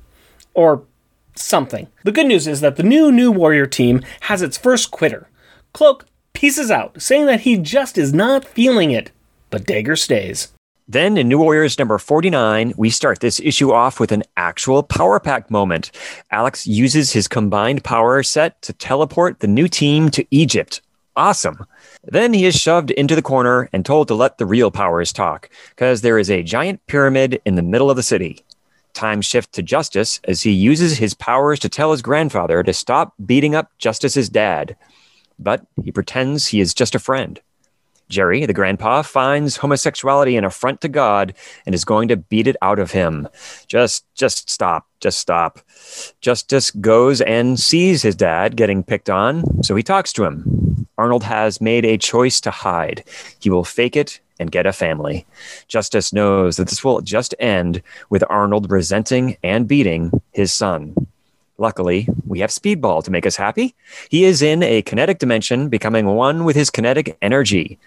[0.55, 0.81] Or
[1.35, 1.87] something.
[2.03, 5.29] The good news is that the new New Warrior team has its first quitter.
[5.71, 9.11] Cloak pieces out, saying that he just is not feeling it
[9.51, 10.51] but Dagger stays.
[10.87, 15.19] Then in New Warriors number 49, we start this issue off with an actual power
[15.19, 15.91] pack moment.
[16.31, 20.81] Alex uses his combined power set to teleport the new team to Egypt.
[21.15, 21.65] Awesome.
[22.03, 25.49] Then he is shoved into the corner and told to let the real powers talk,
[25.69, 28.43] because there is a giant pyramid in the middle of the city.
[28.93, 33.13] Time shift to Justice as he uses his powers to tell his grandfather to stop
[33.25, 34.75] beating up Justice's dad.
[35.39, 37.39] But he pretends he is just a friend.
[38.11, 41.33] Jerry, the grandpa, finds homosexuality an affront to God
[41.65, 43.27] and is going to beat it out of him.
[43.67, 44.87] Just, just stop.
[44.99, 45.59] Just stop.
[46.19, 50.85] Justice goes and sees his dad getting picked on, so he talks to him.
[50.97, 53.03] Arnold has made a choice to hide.
[53.39, 55.25] He will fake it and get a family.
[55.67, 60.95] Justice knows that this will just end with Arnold resenting and beating his son.
[61.57, 63.75] Luckily, we have Speedball to make us happy.
[64.09, 67.79] He is in a kinetic dimension, becoming one with his kinetic energy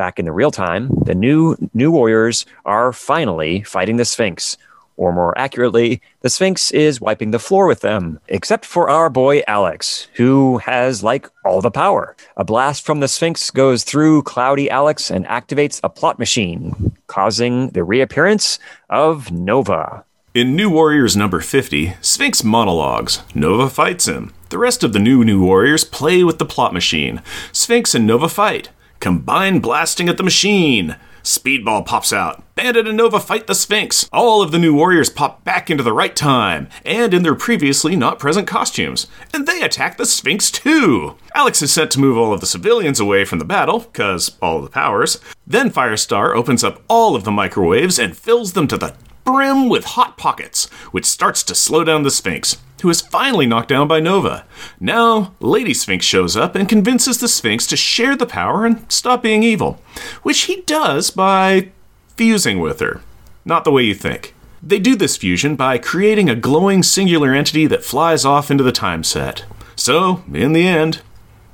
[0.00, 4.56] back in the real time, the new new warriors are finally fighting the Sphinx,
[4.96, 9.42] Or more accurately, the Sphinx is wiping the floor with them, except for our boy
[9.46, 12.16] Alex, who has like all the power.
[12.36, 17.70] A blast from the Sphinx goes through Cloudy Alex and activates a plot machine, causing
[17.70, 18.58] the reappearance
[18.90, 20.04] of Nova.
[20.34, 23.22] In New Warriors number 50, Sphinx monologues.
[23.34, 24.32] Nova fights him.
[24.50, 27.20] The rest of the new New Warriors play with the plot machine.
[27.52, 28.68] Sphinx and Nova fight.
[29.00, 30.96] Combine blasting at the machine.
[31.22, 32.42] Speedball pops out.
[32.54, 34.08] Bandit and Nova fight the Sphinx.
[34.12, 37.96] All of the new warriors pop back into the right time and in their previously
[37.96, 39.06] not present costumes.
[39.32, 41.16] And they attack the Sphinx too.
[41.34, 44.60] Alex is sent to move all of the civilians away from the battle, because all
[44.60, 45.18] the powers.
[45.46, 49.84] Then Firestar opens up all of the microwaves and fills them to the brim with
[49.84, 54.00] hot pockets, which starts to slow down the Sphinx who is finally knocked down by
[54.00, 54.44] Nova.
[54.78, 59.22] Now, Lady Sphinx shows up and convinces the Sphinx to share the power and stop
[59.22, 59.80] being evil,
[60.22, 61.70] which he does by
[62.16, 63.00] fusing with her.
[63.44, 64.34] Not the way you think.
[64.62, 68.72] They do this fusion by creating a glowing singular entity that flies off into the
[68.72, 69.44] time set.
[69.76, 71.00] So, in the end,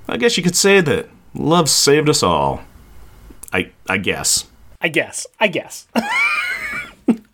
[0.08, 2.62] I guess you could say that love saved us all.
[3.52, 4.46] I I guess.
[4.80, 5.26] I guess.
[5.38, 5.86] I guess.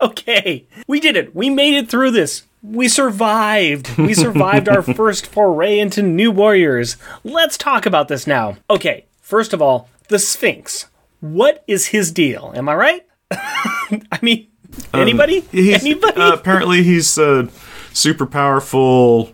[0.10, 0.66] okay.
[0.86, 1.34] We did it.
[1.34, 2.42] We made it through this.
[2.62, 3.96] We survived.
[3.96, 6.96] We survived our first foray into New Warriors.
[7.24, 8.56] Let's talk about this now.
[8.68, 10.86] Okay, first of all, the Sphinx.
[11.20, 12.52] What is his deal?
[12.54, 13.06] Am I right?
[13.30, 14.48] I mean,
[14.92, 15.38] anybody?
[15.38, 16.16] Um, anybody?
[16.16, 17.48] Uh, apparently, he's a
[17.92, 19.32] super powerful,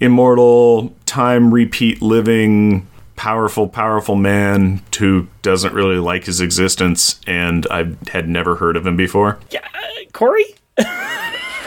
[0.00, 2.86] immortal, time repeat living,
[3.18, 8.86] powerful, powerful man who doesn't really like his existence, and I had never heard of
[8.86, 9.38] him before.
[9.50, 10.44] Yeah, uh, Corey?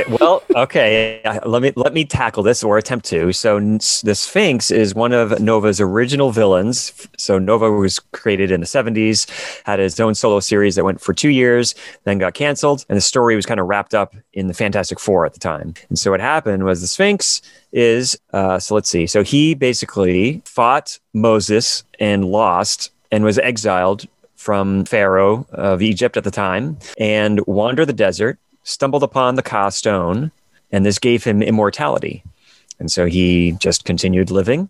[0.10, 1.21] well, okay.
[1.45, 3.32] Let me let me tackle this or attempt to.
[3.34, 7.08] So the Sphinx is one of Nova's original villains.
[7.17, 9.30] So Nova was created in the 70s,
[9.65, 13.01] had his own solo series that went for 2 years, then got canceled, and the
[13.01, 15.73] story was kind of wrapped up in the Fantastic 4 at the time.
[15.89, 19.08] And so what happened was the Sphinx is uh, so let's see.
[19.08, 26.23] So he basically fought Moses and lost and was exiled from Pharaoh of Egypt at
[26.23, 30.32] the time and wandered the desert stumbled upon the Ka stone,
[30.71, 32.24] and this gave him immortality.
[32.80, 34.69] And so he just continued living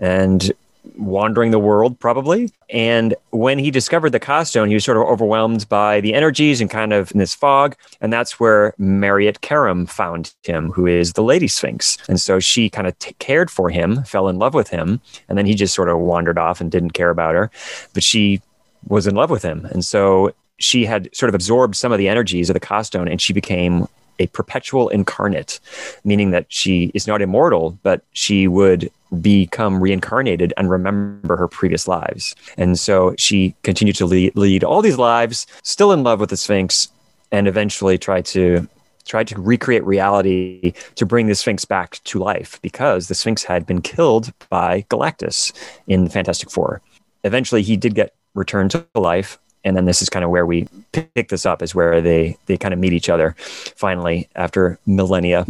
[0.00, 0.52] and
[0.96, 2.50] wandering the world, probably.
[2.70, 6.60] And when he discovered the Ka stone, he was sort of overwhelmed by the energies
[6.60, 7.76] and kind of in this fog.
[8.00, 11.98] And that's where Mariette Karam found him, who is the Lady Sphinx.
[12.08, 15.00] And so she kind of t- cared for him, fell in love with him.
[15.28, 17.50] And then he just sort of wandered off and didn't care about her.
[17.94, 18.42] But she
[18.86, 19.66] was in love with him.
[19.66, 23.08] And so she had sort of absorbed some of the energies of the Ka stone
[23.08, 23.86] and she became
[24.18, 25.58] a perpetual incarnate,
[26.04, 28.90] meaning that she is not immortal, but she would
[29.20, 32.34] become reincarnated and remember her previous lives.
[32.56, 36.36] And so she continued to lead, lead all these lives, still in love with the
[36.36, 36.88] Sphinx,
[37.30, 38.68] and eventually try to
[39.04, 43.66] try to recreate reality to bring the Sphinx back to life because the Sphinx had
[43.66, 45.52] been killed by Galactus
[45.88, 46.80] in Fantastic Four.
[47.24, 50.68] Eventually, he did get returned to life, and then this is kind of where we
[50.92, 55.46] pick this up is where they they kind of meet each other finally after millennia.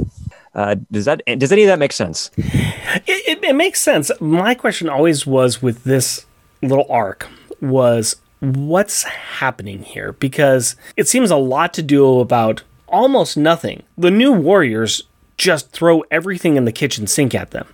[0.54, 2.30] Uh, does that does any of that make sense?
[2.36, 4.10] It, it, it makes sense.
[4.20, 6.26] My question always was with this
[6.60, 7.26] little arc
[7.60, 10.12] was what's happening here?
[10.12, 13.82] Because it seems a lot to do about almost nothing.
[13.96, 15.02] The new warriors
[15.38, 17.66] just throw everything in the kitchen sink at them.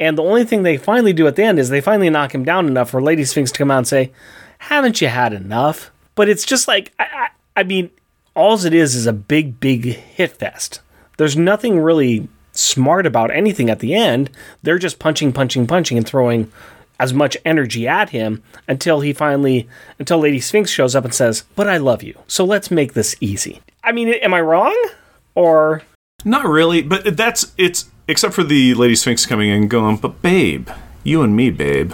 [0.00, 2.44] And the only thing they finally do at the end is they finally knock him
[2.44, 4.10] down enough for lady sphinx to come out and say
[4.62, 5.90] haven't you had enough?
[6.14, 7.90] But it's just like, I, I, I mean,
[8.34, 10.80] all it is is a big, big hit fest.
[11.18, 14.30] There's nothing really smart about anything at the end.
[14.62, 16.50] They're just punching, punching, punching, and throwing
[17.00, 21.42] as much energy at him until he finally, until Lady Sphinx shows up and says,
[21.56, 23.60] But I love you, so let's make this easy.
[23.82, 24.76] I mean, am I wrong?
[25.34, 25.82] Or.
[26.24, 30.68] Not really, but that's, it's, except for the Lady Sphinx coming in going, But babe,
[31.02, 31.92] you and me, babe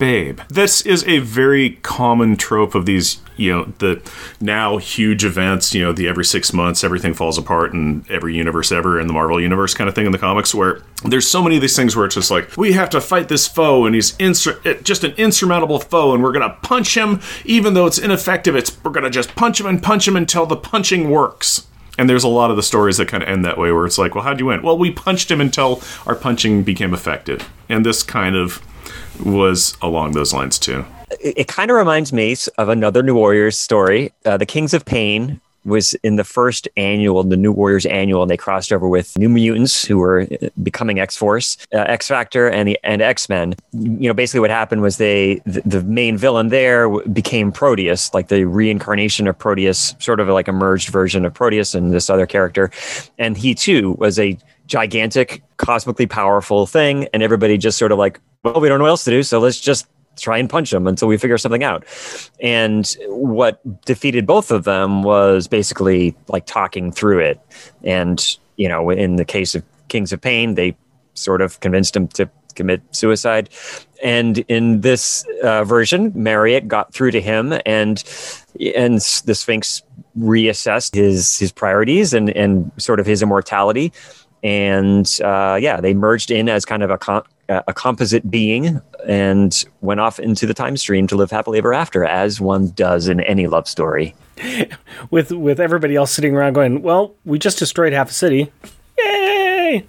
[0.00, 0.40] babe.
[0.48, 4.02] This is a very common trope of these, you know, the
[4.40, 8.72] now huge events, you know, the every six months everything falls apart in every universe
[8.72, 11.56] ever in the Marvel universe kind of thing in the comics where there's so many
[11.56, 14.12] of these things where it's just like, we have to fight this foe and he's
[14.16, 18.56] insur- just an insurmountable foe and we're going to punch him even though it's ineffective.
[18.56, 21.66] It's we're going to just punch him and punch him until the punching works.
[21.98, 23.98] And there's a lot of the stories that kind of end that way where it's
[23.98, 24.62] like, well, how'd you win?
[24.62, 27.50] Well, we punched him until our punching became effective.
[27.68, 28.62] And this kind of
[29.24, 30.84] was along those lines too.
[31.20, 34.84] It, it kind of reminds me of another New Warriors story, uh, the Kings of
[34.84, 39.16] Pain was in the first annual, the New Warriors annual, and they crossed over with
[39.18, 43.28] New Mutants, who were uh, becoming X Force, uh, X Factor, and the and X
[43.28, 43.54] Men.
[43.72, 48.28] You know, basically what happened was they the, the main villain there became Proteus, like
[48.28, 52.26] the reincarnation of Proteus, sort of like a merged version of Proteus and this other
[52.26, 52.70] character,
[53.18, 54.38] and he too was a
[54.70, 58.90] gigantic, cosmically powerful thing, and everybody just sort of like, well, we don't know what
[58.90, 59.86] else to do, so let's just
[60.18, 61.84] try and punch them until we figure something out.
[62.40, 67.40] And what defeated both of them was basically like talking through it.
[67.82, 68.24] And,
[68.56, 70.76] you know, in the case of Kings of Pain, they
[71.14, 73.48] sort of convinced him to commit suicide.
[74.02, 78.02] And in this uh, version, Marriott got through to him, and
[78.74, 79.82] and the Sphinx
[80.18, 83.92] reassessed his his priorities and and sort of his immortality.
[84.42, 89.64] And uh, yeah, they merged in as kind of a com- a composite being and
[89.80, 93.20] went off into the time stream to live happily ever after, as one does in
[93.20, 94.14] any love story.
[95.10, 98.52] with with everybody else sitting around going, "Well, we just destroyed half a city,
[98.98, 99.84] yay!"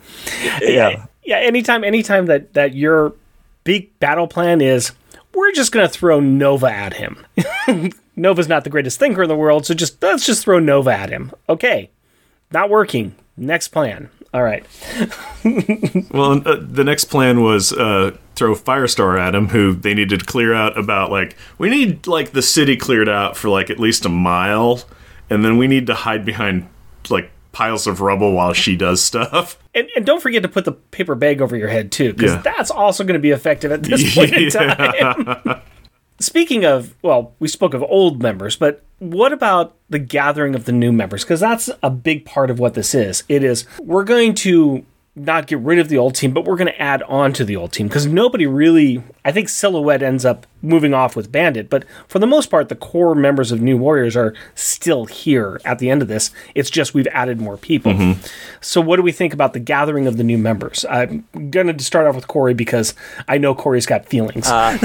[0.62, 1.38] Yeah, yeah.
[1.38, 3.14] Anytime, anytime that that your
[3.64, 4.92] big battle plan is,
[5.34, 7.26] we're just going to throw Nova at him.
[8.16, 11.10] Nova's not the greatest thinker in the world, so just let's just throw Nova at
[11.10, 11.32] him.
[11.48, 11.90] Okay,
[12.52, 13.16] not working.
[13.38, 14.10] Next plan.
[14.34, 14.65] All right.
[16.12, 20.26] well, uh, the next plan was uh, throw Firestar at him, who they needed to
[20.26, 24.06] clear out about like we need like the city cleared out for like at least
[24.06, 24.84] a mile,
[25.30, 26.70] and then we need to hide behind
[27.10, 29.58] like piles of rubble while she does stuff.
[29.74, 32.41] And, and don't forget to put the paper bag over your head too, because yeah.
[32.41, 35.62] that's also going to be effective at this point in time.
[36.20, 40.72] Speaking of, well, we spoke of old members, but what about the gathering of the
[40.72, 41.24] new members?
[41.24, 43.24] Because that's a big part of what this is.
[43.28, 46.71] It is, we're going to not get rid of the old team, but we're going
[46.71, 49.04] to add on to the old team because nobody really.
[49.26, 52.76] I think Silhouette ends up moving off with Bandit, but for the most part, the
[52.76, 56.32] core members of New Warriors are still here at the end of this.
[56.56, 57.91] It's just we've added more people.
[57.91, 58.26] Mm-hmm.
[58.62, 60.86] So, what do we think about the gathering of the new members?
[60.89, 62.93] I'm going to start off with Corey because
[63.28, 64.47] I know Corey's got feelings.
[64.47, 64.78] Uh,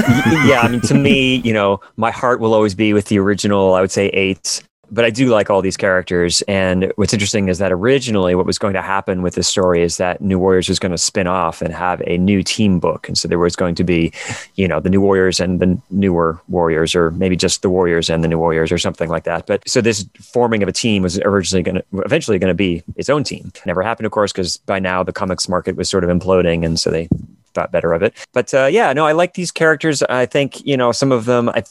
[0.45, 3.73] yeah, I mean, to me, you know, my heart will always be with the original.
[3.73, 6.41] I would say eight but I do like all these characters.
[6.43, 9.97] And what's interesting is that originally what was going to happen with this story is
[9.97, 13.07] that New Warriors was going to spin off and have a new team book.
[13.07, 14.11] And so there was going to be,
[14.55, 18.23] you know, the New Warriors and the newer Warriors, or maybe just the Warriors and
[18.23, 19.45] the New Warriors, or something like that.
[19.45, 22.83] But so this forming of a team was originally going to, eventually going to be
[22.95, 23.51] its own team.
[23.65, 26.65] Never happened, of course, because by now the comics market was sort of imploding.
[26.65, 27.07] And so they
[27.57, 28.13] thought better of it.
[28.33, 30.03] But uh, yeah, no, I like these characters.
[30.03, 31.49] I think you know some of them.
[31.49, 31.63] I,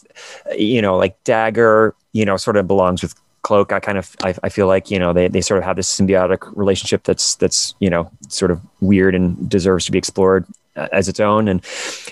[0.57, 1.94] you know, like Dagger.
[2.12, 3.72] You know, sort of belongs with Cloak.
[3.72, 5.88] I kind of I, I feel like you know they, they sort of have this
[5.88, 10.44] symbiotic relationship that's that's you know sort of weird and deserves to be explored
[10.75, 11.46] uh, as its own.
[11.46, 11.64] And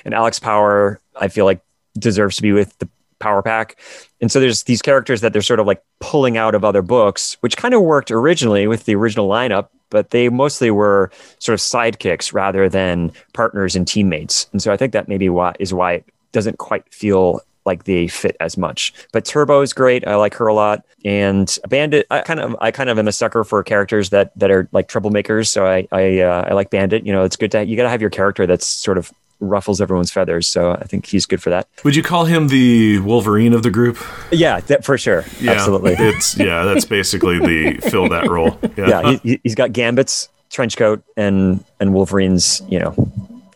[0.04, 1.60] and Alex Power, I feel like
[1.98, 3.78] deserves to be with the Power Pack.
[4.20, 7.36] And so there's these characters that they're sort of like pulling out of other books,
[7.40, 11.60] which kind of worked originally with the original lineup, but they mostly were sort of
[11.60, 14.48] sidekicks rather than partners and teammates.
[14.52, 18.06] And so I think that maybe why is why it doesn't quite feel like they
[18.08, 18.92] fit as much.
[19.12, 20.06] But Turbo is great.
[20.06, 20.84] I like her a lot.
[21.04, 24.50] And Bandit, I kind of I kind of am a sucker for characters that that
[24.50, 25.48] are like troublemakers.
[25.48, 27.06] So I I, uh, I like Bandit.
[27.06, 29.12] You know, it's good to you got to have your character that's sort of
[29.48, 30.46] ruffles everyone's feathers.
[30.46, 31.68] So I think he's good for that.
[31.84, 33.98] Would you call him the Wolverine of the group?
[34.30, 35.24] Yeah, that, for sure.
[35.40, 35.94] Yeah, Absolutely.
[35.98, 38.58] It's yeah, that's basically the fill that role.
[38.76, 42.94] Yeah, yeah he, has got Gambit's trench coat and and Wolverine's you know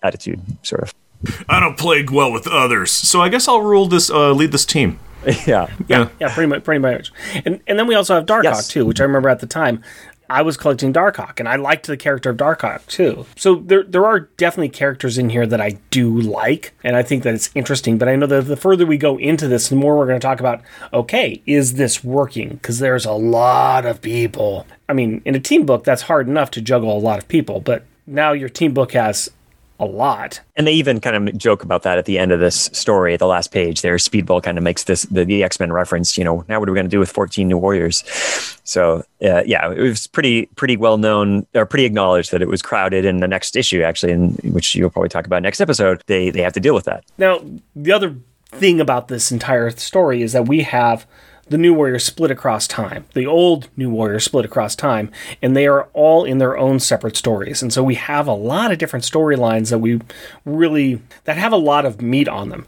[0.02, 0.94] attitude, sort of.
[1.48, 4.64] I don't play well with others, so I guess I'll rule this, uh, lead this
[4.64, 5.00] team.
[5.46, 7.12] Yeah, yeah, yeah, pretty much, pretty much.
[7.44, 8.68] And and then we also have Darkhawk yes.
[8.68, 9.82] too, which I remember at the time.
[10.30, 13.26] I was collecting Darkhawk, and I liked the character of Darkhawk too.
[13.36, 17.22] So there, there are definitely characters in here that I do like, and I think
[17.22, 17.98] that it's interesting.
[17.98, 20.26] But I know that the further we go into this, the more we're going to
[20.26, 20.62] talk about.
[20.92, 22.50] Okay, is this working?
[22.50, 24.66] Because there's a lot of people.
[24.88, 27.60] I mean, in a team book, that's hard enough to juggle a lot of people,
[27.60, 29.30] but now your team book has
[29.80, 30.40] a lot.
[30.56, 33.20] And they even kind of joke about that at the end of this story, at
[33.20, 33.96] the last page there.
[33.96, 36.18] Speedball kind of makes this the, the X Men reference.
[36.18, 38.02] You know, now what are we going to do with 14 new warriors?
[38.64, 42.62] So uh, yeah, it was pretty pretty well known or pretty acknowledged that it was
[42.62, 43.04] crowded.
[43.04, 46.42] In the next issue, actually, in which you'll probably talk about next episode, they they
[46.42, 47.04] have to deal with that.
[47.16, 47.40] Now
[47.76, 48.16] the other
[48.50, 51.06] thing about this entire story is that we have
[51.50, 53.04] the New Warriors split across time.
[53.14, 55.10] The old New Warriors split across time,
[55.42, 57.62] and they are all in their own separate stories.
[57.62, 60.00] And so we have a lot of different storylines that we
[60.44, 62.66] really that have a lot of meat on them.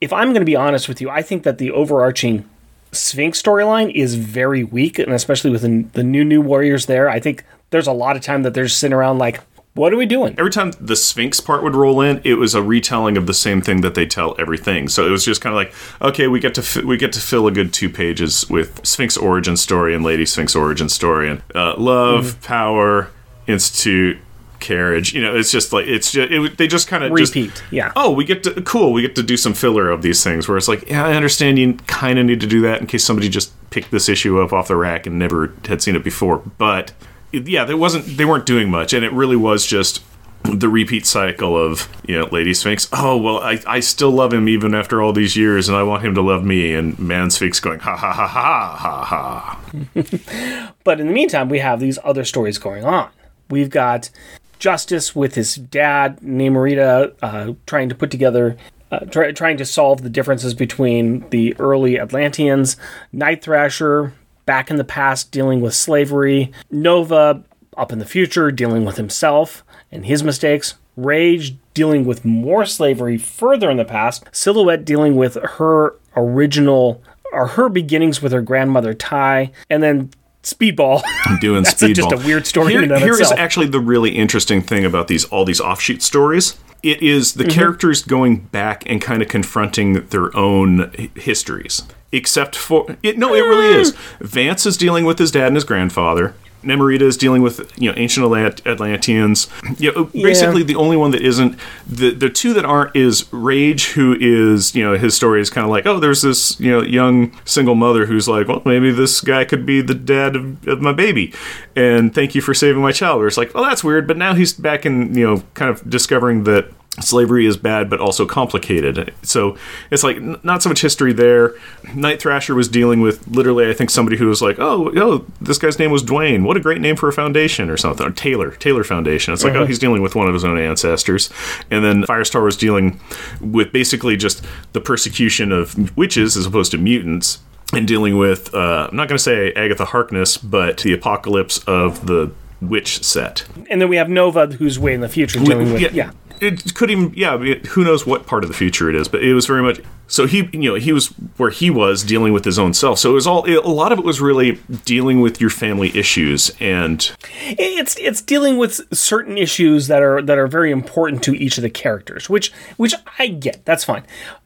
[0.00, 2.48] If I'm going to be honest with you, I think that the overarching
[2.92, 7.20] Sphinx storyline is very weak, and especially with the, the new New Warriors there, I
[7.20, 9.40] think there's a lot of time that they're sitting around like,
[9.78, 10.34] What are we doing?
[10.36, 13.60] Every time the Sphinx part would roll in, it was a retelling of the same
[13.62, 14.88] thing that they tell everything.
[14.88, 17.20] So it was just kind of like, okay, we get to fi- we get to
[17.20, 21.42] fill a good two pages with Sphinx origin story and Lady Sphinx origin story and
[21.54, 22.42] uh, love, Mm-hmm.
[22.42, 23.10] power,
[23.46, 24.18] institute,
[24.60, 25.14] carriage.
[25.14, 27.92] You know, it's just like it's just it, they just kind of Repeat, yeah.
[27.94, 28.92] Oh, we get to cool.
[28.92, 31.58] We get to do some filler of these things where it's like, yeah, I understand
[31.58, 34.52] you kind of need to do that in case somebody just picked this issue up
[34.52, 36.38] off the rack and never had seen it before.
[36.58, 36.92] But
[37.32, 40.02] yeah, there wasn't they weren't doing much, and it really was just
[40.44, 42.88] the repeat cycle of you know Lady Sphinx.
[42.92, 46.04] Oh well, I, I still love him even after all these years, and I want
[46.04, 46.74] him to love me.
[46.74, 50.74] And Man Sphinx going ha ha ha ha ha ha.
[50.84, 53.10] But in the meantime, we have these other stories going on.
[53.50, 54.10] We've got
[54.58, 58.56] Justice with his dad, Namorita, uh, trying to put together,
[58.90, 62.76] uh, try, trying to solve the differences between the early Atlanteans.
[63.12, 64.14] Night Thrasher,
[64.48, 66.50] back in the past, dealing with slavery.
[66.70, 67.44] Nova,
[67.76, 70.74] up in the future, dealing with himself and his mistakes.
[70.96, 74.24] Rage, dealing with more slavery further in the past.
[74.32, 79.52] Silhouette, dealing with her original, or her beginnings with her grandmother Tai.
[79.70, 80.10] And then
[80.42, 81.02] Speedball.
[81.26, 81.94] I'm doing That's a- speedball.
[81.94, 84.84] just a weird story Here, in and of here is actually the really interesting thing
[84.84, 86.56] about these all these offshoot stories.
[86.82, 87.42] It is Mm-hmm.
[87.42, 91.82] the characters going back and kind of confronting their own h- histories.
[92.10, 93.94] Except for it, no, it really is.
[94.20, 96.34] Vance is dealing with his dad and his grandfather.
[96.62, 99.48] Namorita is dealing with you know ancient Atlant- Atlanteans.
[99.78, 103.92] You know, basically the only one that isn't the the two that aren't is Rage,
[103.92, 106.82] who is you know his story is kind of like oh there's this you know
[106.82, 110.80] young single mother who's like well maybe this guy could be the dad of, of
[110.80, 111.32] my baby,
[111.76, 113.18] and thank you for saving my child.
[113.18, 115.88] Where it's like oh that's weird, but now he's back in you know kind of
[115.88, 119.14] discovering that slavery is bad but also complicated.
[119.22, 119.56] So
[119.90, 121.54] it's like n- not so much history there.
[121.94, 125.58] Night thrasher was dealing with literally i think somebody who was like oh oh this
[125.58, 128.50] guy's name was dwayne what a great name for a foundation or something or taylor
[128.52, 129.32] taylor foundation.
[129.32, 131.30] It's like oh he's dealing with one of his own ancestors.
[131.70, 133.00] And then firestar was dealing
[133.40, 137.40] with basically just the persecution of witches as opposed to mutants
[137.72, 142.06] and dealing with uh, i'm not going to say agatha harkness but the apocalypse of
[142.06, 143.44] the witch set.
[143.70, 146.10] And then we have Nova, who's way in the future, dealing with yeah.
[146.40, 147.34] It could even, yeah.
[147.34, 149.08] I mean, who knows what part of the future it is?
[149.08, 149.80] But it was very much.
[150.06, 152.98] So he, you know, he was where he was dealing with his own self.
[152.98, 153.44] So it was all.
[153.44, 157.10] It, a lot of it was really dealing with your family issues, and
[157.42, 161.62] It's it's dealing with certain issues that are that are very important to each of
[161.62, 163.64] the characters, which which I get.
[163.64, 164.04] That's fine.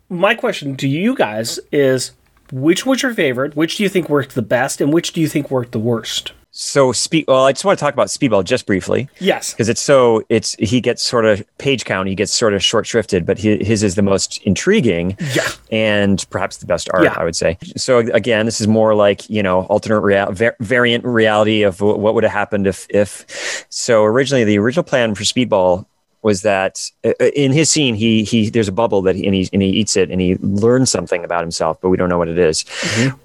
[0.08, 2.12] My question to you guys is
[2.52, 3.56] which was your favorite?
[3.56, 6.32] Which do you think worked the best, and which do you think worked the worst?
[6.54, 7.24] So speed.
[7.28, 9.54] Well, I just want to talk about Speedball just briefly Yes.
[9.54, 12.08] because it's so it's he gets sort of page count.
[12.10, 15.16] He gets sort of short shrifted, but his, his is the most intriguing.
[15.34, 15.48] Yeah.
[15.70, 17.14] and perhaps the best art, Yeah.
[17.16, 17.56] I would say.
[17.78, 21.98] So again, this is more like you know alternate real var- variant reality of wh-
[21.98, 23.64] what would have happened if if.
[23.70, 25.86] So originally, the original plan for Speedball
[26.22, 29.48] was that uh, in his scene he he there's a bubble that he, and he
[29.52, 32.28] and he eats it and he learns something about himself, but we don't know what
[32.28, 32.64] it is.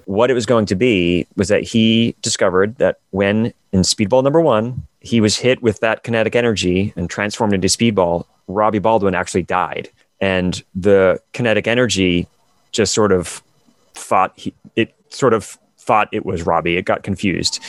[0.04, 4.40] What it was going to be was that he discovered that when in Speedball number
[4.40, 9.44] one he was hit with that kinetic energy and transformed into Speedball, Robbie Baldwin actually
[9.44, 9.88] died,
[10.20, 12.26] and the kinetic energy
[12.72, 13.42] just sort of
[13.94, 16.76] thought he, it sort of thought it was Robbie.
[16.76, 17.62] It got confused,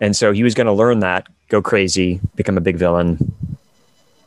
[0.00, 3.34] and so he was going to learn that, go crazy, become a big villain,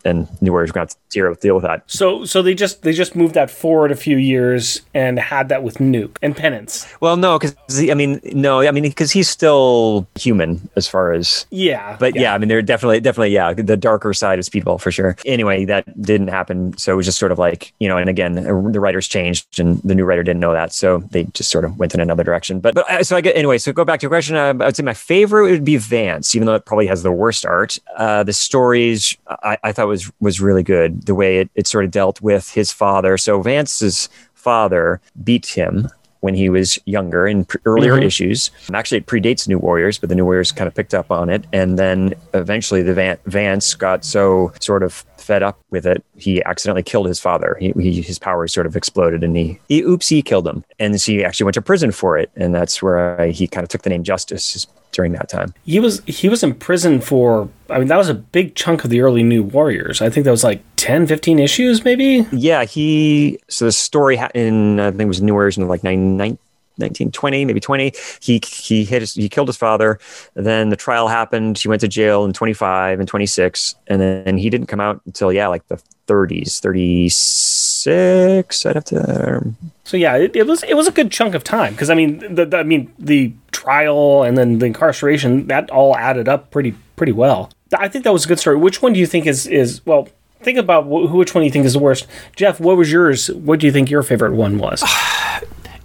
[0.06, 1.84] and New Warriors going to have to deal with that.
[1.88, 5.64] So so they just they just moved that forward a few years and had that
[5.64, 6.92] with Nuke and Penance.
[7.00, 7.56] Well, no, because
[7.90, 11.46] I mean, no, I mean, because he's still human as far as.
[11.52, 11.98] Yeah.
[12.00, 12.34] But yeah.
[12.34, 15.16] I mean, they're definitely, definitely, yeah, the darker side of Speedball for sure.
[15.26, 18.34] Anyway, that didn't happen, so it was just sort of like you know, and again,
[18.36, 21.78] the writers changed, and the new writer didn't know that, so they just sort of
[21.78, 22.60] went in another direction.
[22.60, 23.58] But but uh, so I get anyway.
[23.58, 24.36] So go back to your question.
[24.36, 27.12] Uh, I would say my favorite would be Vance, even though it probably has the
[27.12, 27.78] worst art.
[27.98, 31.06] Uh, the stories I, I thought was was really good.
[31.06, 33.18] The way it, it sort of dealt with his father.
[33.18, 35.88] So Vance's father beat him
[36.22, 38.04] when he was younger in pr- earlier mm-hmm.
[38.04, 38.52] issues.
[38.68, 41.30] And actually, it predates New Warriors, but the New Warriors kind of picked up on
[41.30, 41.46] it.
[41.52, 46.44] And then eventually, the Van- Vance got so sort of fed up with it, he
[46.44, 47.56] accidentally killed his father.
[47.60, 50.64] He, he, his powers sort of exploded, and he, he oops, he killed him.
[50.80, 53.70] And so he actually went to prison for it, and that's where he kind of
[53.70, 55.54] took the name Justice during that time.
[55.66, 58.90] He was he was in prison for I mean that was a big chunk of
[58.90, 60.02] the early New Warriors.
[60.02, 62.26] I think that was like 10 15 issues maybe.
[62.32, 63.40] Yeah, he.
[63.48, 66.38] So the story ha- in I think it was New Warriors in like nine, nine,
[66.78, 67.94] 1920, maybe 20.
[68.22, 70.00] He he hit his, he killed his father.
[70.34, 71.58] Then the trial happened.
[71.58, 75.32] He went to jail in 25 and 26, and then he didn't come out until
[75.32, 78.66] yeah, like the 30s, 36.
[78.66, 79.38] I'd have to.
[79.38, 81.96] Um, so yeah, it, it was it was a good chunk of time because I
[81.96, 86.52] mean the, the I mean the trial and then the incarceration that all added up
[86.52, 87.52] pretty pretty well.
[87.78, 88.58] I think that was a good story.
[88.58, 90.10] Which one do you think is is well?
[90.42, 92.08] Think about wh- which one do you think is the worst.
[92.36, 93.30] Jeff, what was yours?
[93.32, 94.84] What do you think your favorite one was?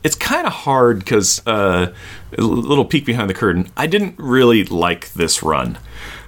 [0.06, 1.92] it's kind of hard because uh,
[2.38, 3.68] a little peek behind the curtain.
[3.76, 5.78] I didn't really like this run,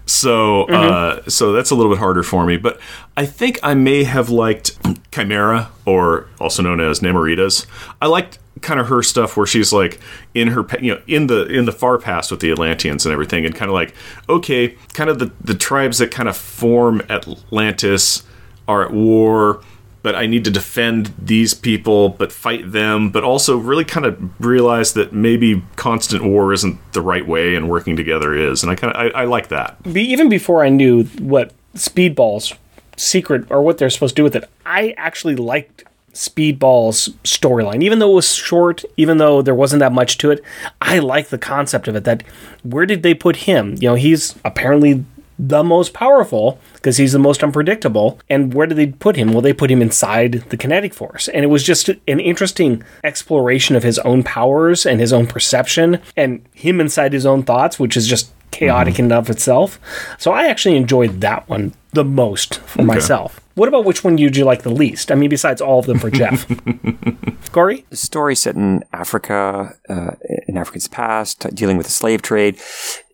[0.05, 2.57] so uh, so that's a little bit harder for me.
[2.57, 2.81] But
[3.17, 7.67] I think I may have liked Kymaera, or also known as Namoritas.
[8.03, 10.01] I liked kind of her stuff where she's like
[10.35, 13.47] in her you know in the in the far past with the Atlanteans and everything,
[13.47, 13.95] and kind of like
[14.29, 18.25] okay, kind of the the tribes that kind of form Atlantis
[18.67, 19.63] are at war
[20.03, 24.41] but I need to defend these people, but fight them, but also really kind of
[24.41, 28.63] realize that maybe constant war isn't the right way and working together is.
[28.63, 29.77] And I kind of, I, I like that.
[29.87, 32.55] Even before I knew what Speedball's
[32.97, 37.83] secret or what they're supposed to do with it, I actually liked Speedball's storyline.
[37.83, 40.43] Even though it was short, even though there wasn't that much to it,
[40.81, 42.05] I like the concept of it.
[42.05, 42.23] That
[42.63, 43.75] where did they put him?
[43.75, 45.05] You know, he's apparently
[45.39, 48.21] the most powerful because he's the most unpredictable.
[48.29, 49.33] And where did they put him?
[49.33, 51.29] Well, they put him inside the kinetic force.
[51.29, 56.01] And it was just an interesting exploration of his own powers and his own perception
[56.17, 59.05] and him inside his own thoughts, which is just chaotic mm-hmm.
[59.05, 59.79] in and of itself.
[60.19, 62.87] So I actually enjoyed that one the most for okay.
[62.87, 63.41] myself.
[63.55, 65.11] What about which one did you like the least?
[65.11, 66.47] I mean, besides all of them for Jeff.
[67.53, 67.85] Corey?
[67.91, 70.13] The story set in Africa, uh,
[70.47, 72.57] in Africa's past, dealing with the slave trade.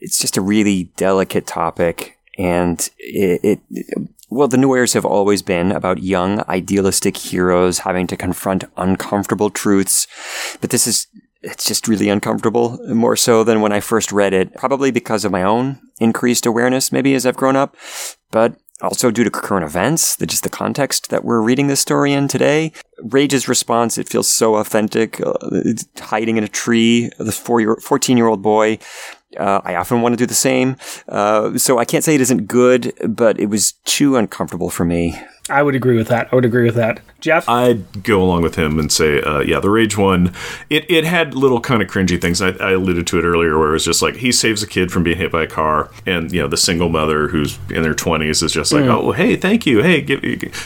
[0.01, 2.14] It's just a really delicate topic.
[2.39, 8.17] And it, it well, the Noirs have always been about young, idealistic heroes having to
[8.17, 10.07] confront uncomfortable truths.
[10.61, 11.07] But this is
[11.45, 15.33] it's just really uncomfortable, more so than when I first read it, probably because of
[15.33, 17.77] my own increased awareness, maybe as I've grown up,
[18.31, 22.29] but also due to current events, just the context that we're reading this story in
[22.29, 22.73] today.
[23.03, 25.35] Rage's response, it feels so authentic, uh,
[25.99, 28.79] hiding in a tree, the four year, 14 year old boy.
[29.37, 30.77] Uh, I often want to do the same.
[31.09, 35.19] Uh, so I can't say it isn't good, but it was too uncomfortable for me.
[35.51, 36.29] I would agree with that.
[36.33, 37.01] I would agree with that.
[37.21, 37.49] Jeff?
[37.49, 40.35] I'd go along with him and say, uh, yeah, the Rage one,
[40.69, 42.43] it, it had little kind of cringy things.
[42.43, 44.93] I, I, alluded to it earlier where it was just like he saves a kid
[44.93, 47.95] from being hit by a car, and, you know, the single mother who's in their
[47.95, 48.91] 20s is just like, mm.
[48.91, 49.83] oh, hey, thank you.
[49.83, 50.21] Hey, give,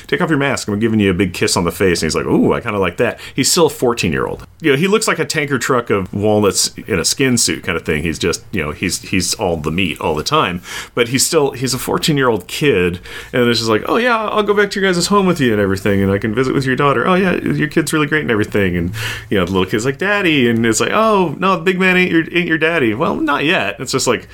[0.09, 0.67] take off your mask.
[0.67, 2.03] I'm giving you a big kiss on the face.
[2.03, 3.21] And he's like, oh, I kind of like that.
[3.35, 4.47] He's still a 14 year old.
[4.61, 7.77] You know, he looks like a tanker truck of walnuts in a skin suit kind
[7.77, 8.03] of thing.
[8.03, 10.61] He's just, you know, he's he's all the meat all the time,
[10.95, 13.01] but he's still, he's a 14 year old kid,
[13.33, 15.53] and it's just like, oh, yeah, I'll go back to your guys' home with you
[15.53, 17.07] and everything, and I can visit with your daughter.
[17.07, 18.77] Oh yeah, your kid's really great and everything.
[18.77, 18.95] And
[19.31, 21.97] you know, the little kid's like, "Daddy," and it's like, "Oh no, the big man
[21.97, 23.81] ain't your ain't your daddy." Well, not yet.
[23.81, 24.29] It's just like,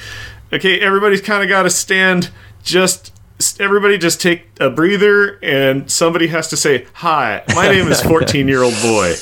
[0.53, 2.31] okay, everybody's kind of got to stand.
[2.63, 3.13] Just
[3.61, 8.49] everybody, just take a breather, and somebody has to say, "Hi, my name is 14
[8.49, 9.15] year old boy,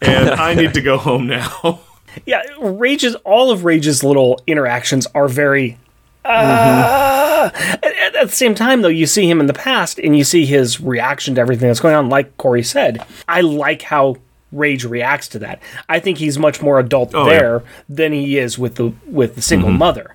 [0.00, 1.80] and I need to go home now."
[2.26, 5.78] Yeah, Rage's all of Rage's little interactions are very
[6.24, 10.24] uh, at, at, the same time, though, you see him in the past and you
[10.24, 12.08] see his reaction to everything that's going on.
[12.08, 14.16] Like Corey said, I like how
[14.52, 15.62] Rage reacts to that.
[15.88, 17.68] I think he's much more adult oh, there yeah.
[17.88, 19.78] than he is with the with the single mm-hmm.
[19.78, 20.14] mother.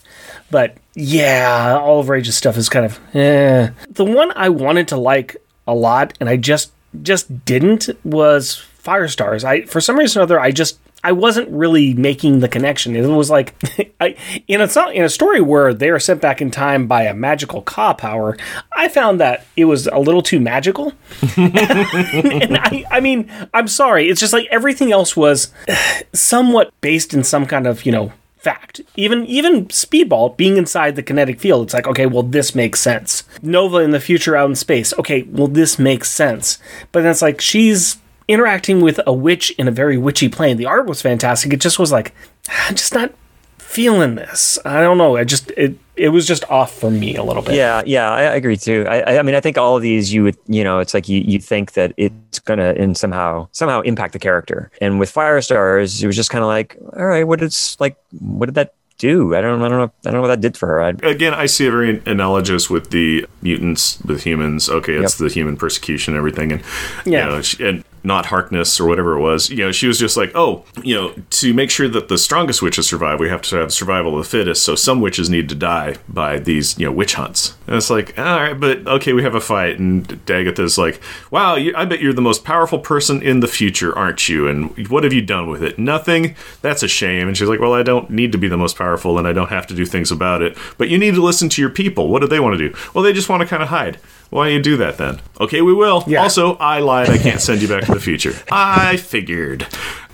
[0.51, 3.69] But yeah, all of Rage's stuff is kind of eh.
[3.89, 9.43] The one I wanted to like a lot, and I just just didn't was Firestars.
[9.43, 12.95] I for some reason or other I just I wasn't really making the connection.
[12.95, 13.53] It was like
[14.01, 14.15] I,
[14.47, 17.61] in a in a story where they are sent back in time by a magical
[17.61, 18.35] Ka power.
[18.75, 20.93] I found that it was a little too magical.
[21.37, 24.09] and I, I mean, I'm sorry.
[24.09, 25.53] It's just like everything else was
[26.13, 28.81] somewhat based in some kind of you know fact.
[28.95, 33.25] Even even Speedball being inside the kinetic field, it's like, okay, well, this makes sense.
[33.43, 36.57] Nova in the future out in space, okay, well, this makes sense.
[36.91, 37.97] But then it's like she's
[38.27, 40.57] interacting with a witch in a very witchy plane.
[40.57, 41.53] The art was fantastic.
[41.53, 42.13] It just was like,
[42.49, 43.13] I'm just not
[43.57, 44.57] feeling this.
[44.63, 45.17] I don't know.
[45.17, 47.55] I just it it was just off for me a little bit.
[47.55, 48.85] Yeah, yeah, I agree too.
[48.87, 51.21] I, I mean, I think all of these you would, you know, it's like you,
[51.21, 54.71] you think that it's gonna in somehow somehow impact the character.
[54.79, 58.45] And with Firestars, it was just kind of like, all right, what is like, what
[58.45, 59.35] did that do?
[59.35, 60.81] I don't, I don't know, I don't know what that did for her.
[60.81, 64.69] I, Again, I see it very analogous with the mutants with humans.
[64.69, 65.27] Okay, it's yep.
[65.27, 66.63] the human persecution and everything, and
[67.05, 69.49] yeah, you know, she, and not Harkness or whatever it was.
[69.49, 72.61] You know, she was just like, oh, you know, to make sure that the strongest
[72.61, 74.63] witches survive, we have to have survival of the fittest.
[74.63, 77.57] So some witches need to die by these, you know, witch hunts.
[77.67, 79.79] And it's like, all right, but okay, we have a fight.
[79.79, 81.01] And Dagatha's like,
[81.31, 84.47] wow, you, I bet you're the most powerful person in the future, aren't you?
[84.47, 85.79] And what have you done with it?
[85.79, 86.35] Nothing.
[86.61, 87.27] That's a shame.
[87.27, 89.49] And she's like, well, I don't need to be the most powerful and I don't
[89.49, 90.57] have to do things about it.
[90.77, 92.09] But you need to listen to your people.
[92.09, 92.75] What do they want to do?
[92.93, 93.99] Well, they just want to kind of hide.
[94.35, 95.21] Why don't you do that then?
[95.39, 96.03] Okay, we will.
[96.07, 96.21] Yeah.
[96.21, 97.09] Also, I lied.
[97.09, 98.33] I can't send you back to the future.
[98.51, 99.65] I figured.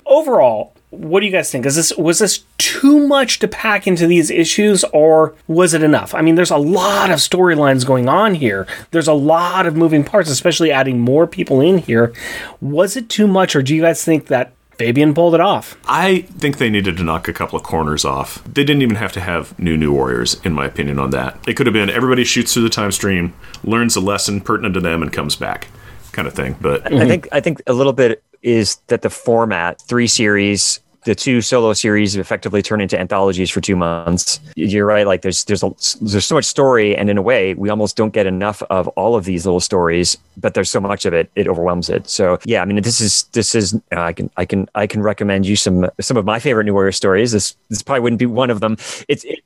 [0.05, 1.65] Overall, what do you guys think?
[1.65, 6.13] Is this was this too much to pack into these issues, or was it enough?
[6.13, 8.67] I mean, there's a lot of storylines going on here.
[8.91, 12.13] There's a lot of moving parts, especially adding more people in here.
[12.61, 15.77] Was it too much, or do you guys think that Fabian pulled it off?
[15.85, 18.43] I think they needed to knock a couple of corners off.
[18.43, 21.37] They didn't even have to have new New Warriors, in my opinion, on that.
[21.47, 24.79] It could have been everybody shoots through the time stream, learns a lesson pertinent to
[24.79, 25.67] them, and comes back,
[26.11, 26.55] kind of thing.
[26.59, 31.15] But I think I think a little bit is that the format three series the
[31.15, 34.39] two solo series effectively turn into anthologies for two months.
[34.55, 35.07] You're right.
[35.07, 35.71] Like there's there's a,
[36.01, 39.15] there's so much story, and in a way, we almost don't get enough of all
[39.15, 40.17] of these little stories.
[40.37, 42.09] But there's so much of it, it overwhelms it.
[42.09, 45.01] So yeah, I mean, this is this is uh, I can I can I can
[45.01, 47.31] recommend you some some of my favorite New Warrior stories.
[47.31, 48.77] This this probably wouldn't be one of them.
[49.07, 49.39] It's it,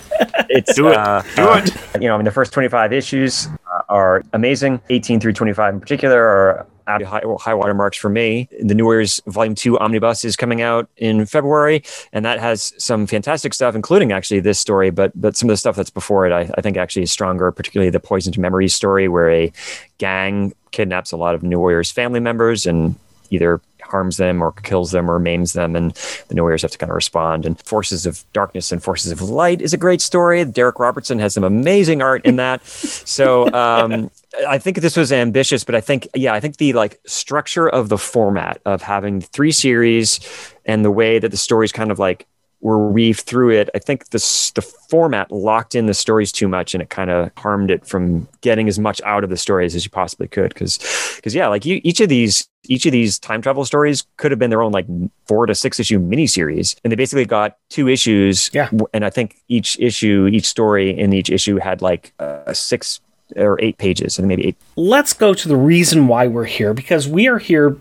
[0.49, 2.01] it's do it uh, do uh, it.
[2.01, 4.81] You know, I mean, the first 25 issues uh, are amazing.
[4.89, 8.47] 18 through 25 in particular are at high, high water marks for me.
[8.61, 11.83] The New Warriors Volume 2 Omnibus is coming out in February,
[12.13, 15.57] and that has some fantastic stuff, including actually this story, but but some of the
[15.57, 19.07] stuff that's before it, I, I think actually is stronger, particularly the Poisoned Memories story,
[19.07, 19.51] where a
[19.97, 22.95] gang kidnaps a lot of New Warriors family members and
[23.29, 23.61] either
[23.95, 25.93] harms them or kills them or maims them and
[26.27, 27.45] the warriors have to kind of respond.
[27.45, 30.43] And forces of darkness and forces of light is a great story.
[30.43, 32.65] Darick robertson has some amazing art in that.
[32.65, 34.11] So um,
[34.47, 37.87] i think this was ambitious but i think yeah i think the like structure of
[37.87, 40.19] the format of having three series
[40.65, 42.27] and the way that the stories kind of like
[42.61, 43.69] were weaved through it.
[43.75, 47.31] I think the the format locked in the stories too much, and it kind of
[47.37, 50.53] harmed it from getting as much out of the stories as you possibly could.
[50.53, 50.79] Because,
[51.15, 54.39] because yeah, like you, each of these each of these time travel stories could have
[54.39, 54.87] been their own like
[55.27, 58.49] four to six issue miniseries, and they basically got two issues.
[58.53, 62.99] Yeah, and I think each issue, each story in each issue had like uh, six
[63.35, 64.57] or eight pages, and maybe eight.
[64.75, 67.77] Let's go to the reason why we're here because we are here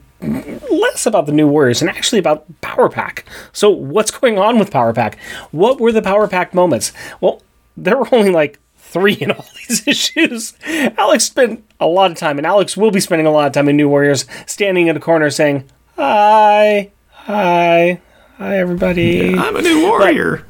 [0.71, 3.25] less about the new Warriors and actually about Power Pack.
[3.53, 5.19] So, what's going on with Power Pack?
[5.51, 6.93] What were the Power Pack moments?
[7.21, 7.43] Well,
[7.77, 10.55] there were only like three in all these issues.
[10.97, 13.69] Alex spent a lot of time, and Alex will be spending a lot of time
[13.69, 15.65] in New Warriors, standing in a corner saying,
[15.97, 18.01] Hi, hi,
[18.37, 19.37] hi, everybody.
[19.37, 20.47] I'm a new warrior.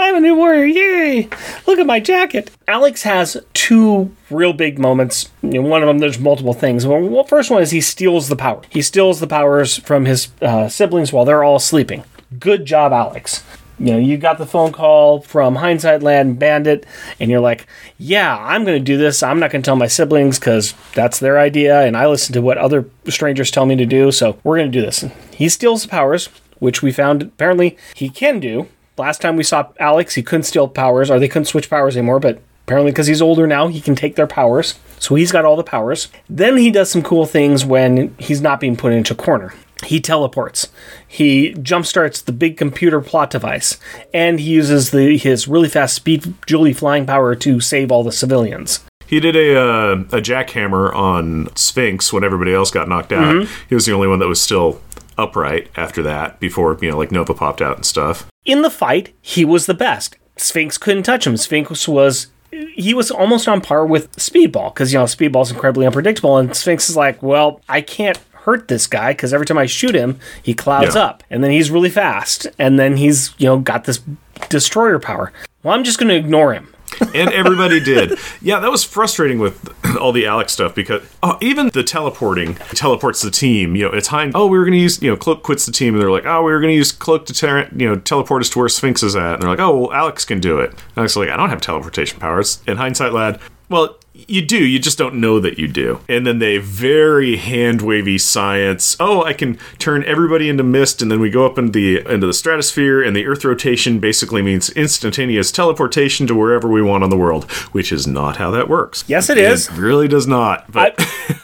[0.00, 0.64] I'm a new warrior.
[0.64, 1.28] Yay!
[1.66, 2.50] Look at my jacket.
[2.66, 5.28] Alex has two real big moments.
[5.42, 6.86] One of them, there's multiple things.
[6.86, 8.62] Well, first one is he steals the power.
[8.70, 12.04] He steals the powers from his uh, siblings while they're all sleeping.
[12.38, 13.44] Good job, Alex.
[13.78, 16.86] You know, you got the phone call from Hindsight Land Bandit,
[17.18, 19.22] and you're like, yeah, I'm going to do this.
[19.22, 22.42] I'm not going to tell my siblings because that's their idea, and I listen to
[22.42, 25.04] what other strangers tell me to do, so we're going to do this.
[25.34, 26.28] He steals the powers,
[26.58, 28.68] which we found apparently he can do
[29.00, 32.20] last time we saw Alex, he couldn't steal powers, or they couldn't switch powers anymore,
[32.20, 34.78] but apparently because he's older now, he can take their powers.
[34.98, 36.08] So he's got all the powers.
[36.28, 39.54] Then he does some cool things when he's not being put into a corner.
[39.84, 40.68] He teleports.
[41.08, 43.78] He jumpstarts the big computer plot device,
[44.12, 48.12] and he uses the his really fast speed Julie flying power to save all the
[48.12, 48.84] civilians.
[49.06, 53.34] He did a uh, a jackhammer on Sphinx when everybody else got knocked out.
[53.34, 53.66] Mm-hmm.
[53.68, 54.80] He was the only one that was still
[55.18, 58.29] upright after that before you know like Nova popped out and stuff.
[58.44, 60.16] In the fight, he was the best.
[60.36, 61.36] Sphinx couldn't touch him.
[61.36, 62.28] Sphinx was
[62.74, 66.88] he was almost on par with Speedball because you know Speedball's incredibly unpredictable, and Sphinx
[66.88, 70.54] is like, well, I can't hurt this guy because every time I shoot him, he
[70.54, 71.02] clouds yeah.
[71.02, 74.00] up, and then he's really fast, and then he's you know got this
[74.48, 75.32] destroyer power.
[75.62, 76.74] Well, I'm just going to ignore him
[77.14, 78.18] and everybody did.
[78.40, 83.22] Yeah, that was frustrating with all the Alex stuff because oh, even the teleporting teleports
[83.22, 83.76] the team.
[83.76, 84.32] You know, it's Hein.
[84.34, 86.26] Oh, we were going to use you know Cloak quits the team, and they're like,
[86.26, 88.68] oh, we were going to use Cloak to ter- you know teleport us to where
[88.68, 89.34] Sphinx is at.
[89.34, 90.70] And they're like, oh, well, Alex can do it.
[90.70, 92.62] And Alex is like, I don't have teleportation powers.
[92.66, 93.96] In hindsight, lad, well,
[94.30, 96.00] you do, you just don't know that you do.
[96.08, 98.96] And then they very hand wavy science.
[99.00, 102.26] Oh, I can turn everybody into mist, and then we go up into the into
[102.26, 107.10] the stratosphere, and the Earth rotation basically means instantaneous teleportation to wherever we want on
[107.10, 109.04] the world, which is not how that works.
[109.08, 109.68] Yes, it is.
[109.68, 110.70] It really does not.
[110.70, 110.94] But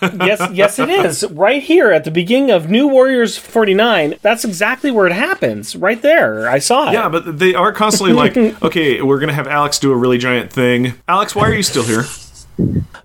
[0.01, 1.25] I, yes, yes, it is.
[1.31, 5.75] Right here at the beginning of New Warriors 49, that's exactly where it happens.
[5.75, 6.93] Right there, I saw it.
[6.93, 10.53] Yeah, but they are constantly like, okay, we're gonna have Alex do a really giant
[10.53, 10.95] thing.
[11.09, 12.05] Alex, why are you still here?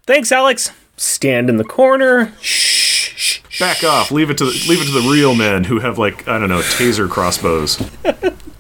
[0.06, 0.72] Thanks, Alex.
[0.98, 2.34] Stand in the corner.
[2.42, 3.60] Shh, shh.
[3.60, 4.12] Back off.
[4.12, 6.50] Leave it to the, leave it to the real men who have like I don't
[6.50, 7.82] know taser crossbows.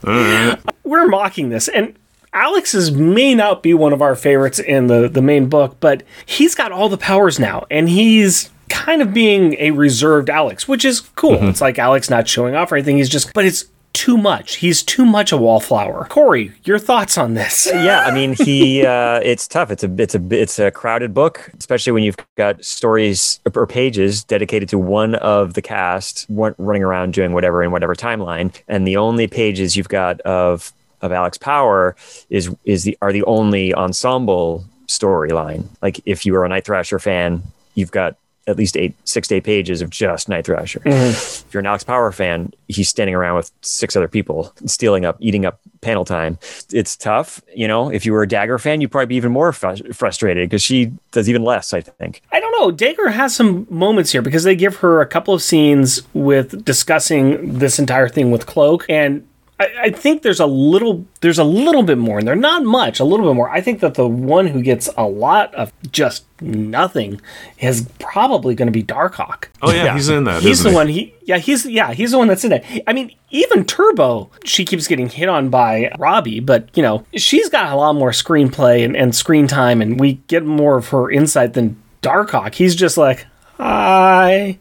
[0.83, 1.95] We're mocking this, and
[2.33, 6.55] Alex's may not be one of our favorites in the the main book, but he's
[6.55, 11.01] got all the powers now, and he's kind of being a reserved Alex, which is
[11.01, 11.33] cool.
[11.33, 11.47] Mm-hmm.
[11.47, 12.97] It's like Alex not showing off or anything.
[12.97, 14.55] He's just, but it's too much.
[14.55, 16.07] He's too much a wallflower.
[16.09, 17.65] Corey, your thoughts on this?
[17.73, 18.85] yeah, I mean, he.
[18.85, 19.71] Uh, it's tough.
[19.71, 24.23] It's a it's a it's a crowded book, especially when you've got stories or pages
[24.23, 28.97] dedicated to one of the cast running around doing whatever in whatever timeline, and the
[28.97, 31.95] only pages you've got of of Alex Power
[32.29, 35.65] is is the are the only ensemble storyline.
[35.81, 37.43] Like if you were a Night Thrasher fan,
[37.75, 38.17] you've got
[38.47, 40.79] at least eight, six to eight pages of just Night Thrasher.
[40.79, 41.09] Mm-hmm.
[41.11, 45.17] If you're an Alex Power fan, he's standing around with six other people, stealing up,
[45.19, 46.39] eating up panel time.
[46.71, 47.89] It's tough, you know.
[47.89, 50.91] If you were a Dagger fan, you'd probably be even more fr- frustrated because she
[51.11, 51.73] does even less.
[51.73, 52.21] I think.
[52.31, 52.71] I don't know.
[52.71, 57.59] Dagger has some moments here because they give her a couple of scenes with discussing
[57.59, 59.27] this entire thing with Cloak, and
[59.61, 62.35] I, I think there's a little there's a little bit more in there.
[62.35, 63.49] Not much, a little bit more.
[63.49, 67.21] I think that the one who gets a lot of just nothing
[67.59, 69.45] is probably going to be Darkhawk.
[69.61, 70.41] Oh yeah, he's in that.
[70.41, 70.75] He's isn't the he?
[70.75, 70.87] one.
[70.87, 71.37] He yeah.
[71.37, 71.93] He's yeah.
[71.93, 72.83] He's the one that's in it.
[72.87, 77.47] I mean, even Turbo, she keeps getting hit on by Robbie, but you know, she's
[77.49, 81.11] got a lot more screenplay and, and screen time, and we get more of her
[81.11, 82.55] insight than Darkhawk.
[82.55, 84.57] He's just like, hi.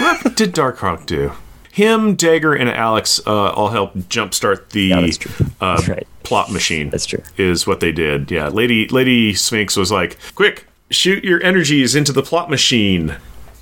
[0.00, 1.32] What did Darkhawk do?
[1.74, 5.46] Him, Dagger, and Alex uh, all helped jumpstart the Yeah, that's true.
[5.60, 6.06] Uh, That's right.
[6.22, 6.88] plot machine.
[6.90, 7.20] That's true.
[7.36, 8.30] Is what they did.
[8.30, 13.16] Yeah, Lady Lady Sphinx was like, "Quick, shoot your energies into the plot machine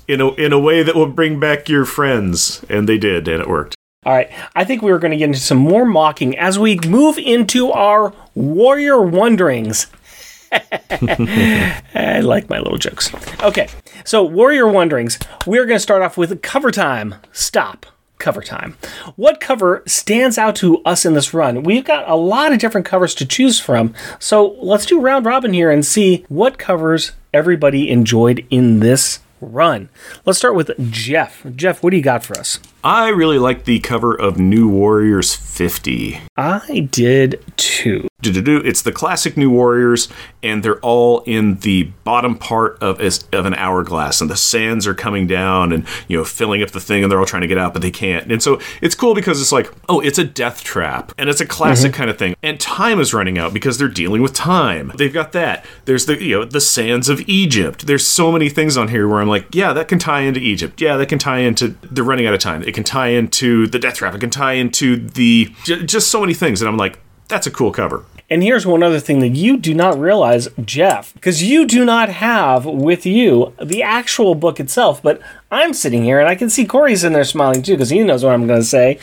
[0.07, 3.41] in a in a way that will bring back your friends," and they did, and
[3.41, 3.75] it worked.
[4.05, 6.77] All right, I think we are going to get into some more mocking as we
[6.85, 9.87] move into our warrior wonderings.
[10.51, 13.11] I like my little jokes.
[13.41, 13.69] Okay,
[14.05, 15.17] so warrior wonderings.
[15.47, 17.15] We're going to start off with cover time.
[17.31, 17.87] Stop.
[18.19, 18.77] Cover time.
[19.15, 21.63] What cover stands out to us in this run?
[21.63, 25.51] We've got a lot of different covers to choose from, so let's do round robin
[25.51, 29.89] here and see what covers everybody enjoyed in this run.
[30.25, 31.45] Let's start with Jeff.
[31.55, 32.59] Jeff, what do you got for us?
[32.85, 36.19] I really like the cover of New Warriors 50.
[36.35, 38.09] I did too.
[38.19, 38.57] Do-do-do.
[38.57, 40.07] It's the classic New Warriors,
[40.41, 44.93] and they're all in the bottom part of of an hourglass, and the sands are
[44.93, 47.57] coming down and you know filling up the thing, and they're all trying to get
[47.57, 48.31] out, but they can't.
[48.31, 51.45] And so it's cool because it's like, oh, it's a death trap, and it's a
[51.45, 51.97] classic mm-hmm.
[51.97, 52.35] kind of thing.
[52.41, 54.93] And time is running out because they're dealing with time.
[54.97, 55.65] They've got that.
[55.85, 57.87] There's the you know the sands of Egypt.
[57.87, 60.79] There's so many things on here where I'm like, yeah, that can tie into Egypt.
[60.79, 62.63] Yeah, that can tie into they're running out of time.
[62.63, 64.15] It can tie into the death trap.
[64.15, 67.51] It can tie into the j- just so many things, and I'm like, that's a
[67.51, 68.05] cool cover.
[68.29, 72.09] And here's one other thing that you do not realize, Jeff, because you do not
[72.09, 75.21] have with you the actual book itself, but
[75.51, 78.23] I'm sitting here and I can see Corey's in there smiling too because he knows
[78.23, 78.97] what I'm going to say.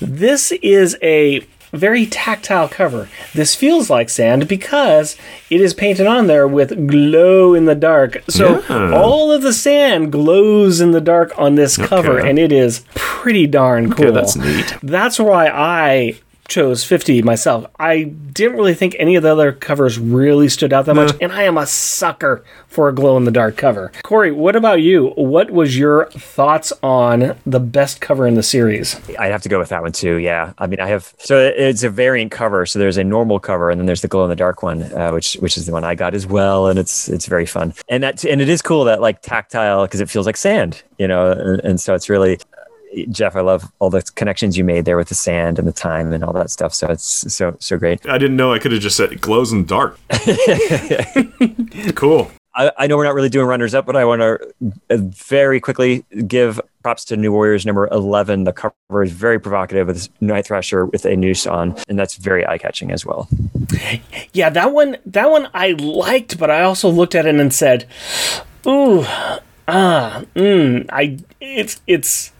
[0.00, 3.08] This is a very tactile cover.
[3.34, 5.16] This feels like sand because
[5.50, 8.22] it is painted on there with glow in the dark.
[8.28, 8.94] So Yeah.
[8.94, 13.46] all of the sand glows in the dark on this cover, and it is pretty
[13.46, 14.12] darn cool.
[14.12, 14.74] that's neat.
[14.82, 16.16] That's why I
[16.48, 17.66] chose 50 myself.
[17.78, 21.32] I didn't really think any of the other covers really stood out that much, and
[21.32, 23.92] I am a sucker for a glow in the dark cover.
[24.02, 25.08] Corey, what about you?
[25.16, 29.00] What was your thoughts on the best cover in the series?
[29.18, 30.16] I'd have to go with that one too.
[30.16, 32.66] Yeah, I mean, I have so it's a variant cover.
[32.66, 35.10] So there's a normal cover, and then there's the glow in the dark one, uh,
[35.12, 37.74] which which is the one I got as well, and it's it's very fun.
[37.88, 41.08] And that and it is cool that like tactile because it feels like sand, you
[41.08, 42.38] know, and, and so it's really.
[43.10, 46.12] Jeff, I love all the connections you made there with the sand and the time
[46.12, 46.74] and all that stuff.
[46.74, 48.06] So it's so so great.
[48.08, 49.98] I didn't know I could have just said it glows in the dark.
[51.94, 52.30] cool.
[52.56, 56.04] I, I know we're not really doing runners up, but I want to very quickly
[56.26, 58.44] give props to New Warriors number 11.
[58.44, 62.46] The cover is very provocative with Night Thrasher with a noose on, and that's very
[62.46, 63.28] eye catching as well.
[64.32, 67.86] Yeah, that one that one I liked, but I also looked at it and said,
[68.66, 69.02] "Ooh,
[69.68, 72.32] ah, mm, I it's it's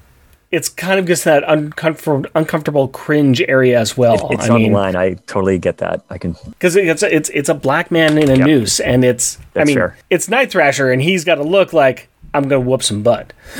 [0.50, 4.72] it's kind of just that uncomfortable uncomfortable cringe area as well." It's I on mean,
[4.72, 4.96] the line.
[4.96, 6.04] I totally get that.
[6.10, 6.36] I can.
[6.44, 9.96] because it's it's it's a black man in a noose, and it's I mean fair.
[10.10, 13.32] it's Night Thrasher, and he's got to look like I'm gonna whoop some butt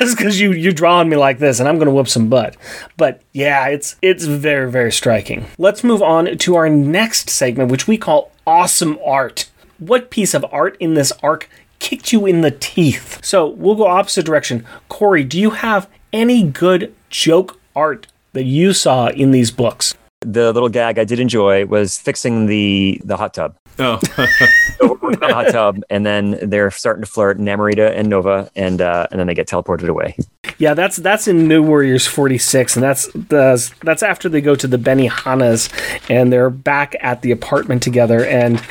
[0.00, 2.56] because you you drawing me like this, and I'm gonna whoop some butt.
[2.96, 5.46] But yeah, it's it's very very striking.
[5.58, 9.48] Let's move on to our next segment, which we call awesome art.
[9.78, 11.48] What piece of art in this arc
[11.80, 13.18] kicked you in the teeth?
[13.24, 14.64] So we'll go opposite direction.
[14.88, 19.94] Corey, do you have any good joke art that you saw in these books?
[20.20, 23.56] The little gag I did enjoy was fixing the the hot tub.
[23.78, 23.98] Oh,
[24.78, 28.50] So we're working the hot tub, and then they're starting to flirt, Namorita and Nova,
[28.54, 30.16] and uh, and then they get teleported away.
[30.58, 34.66] Yeah, that's that's in New Warriors 46, and that's the that's after they go to
[34.66, 35.70] the Benihana's
[36.10, 38.24] and they're back at the apartment together.
[38.26, 38.62] And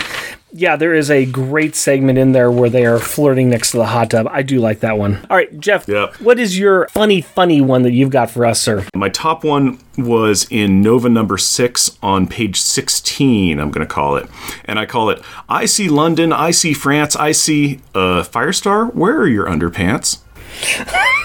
[0.52, 3.86] Yeah, there is a great segment in there where they are flirting next to the
[3.86, 4.28] hot tub.
[4.32, 5.26] I do like that one.
[5.30, 5.88] All right, Jeff,
[6.20, 8.86] what is your funny, funny one that you've got for us, sir?
[8.95, 14.16] My top one was in Nova number six on page 16, I'm going to call
[14.16, 14.28] it.
[14.66, 18.93] And I call it I see London, I see France, I see uh, Firestar.
[18.95, 20.20] Where are your underpants?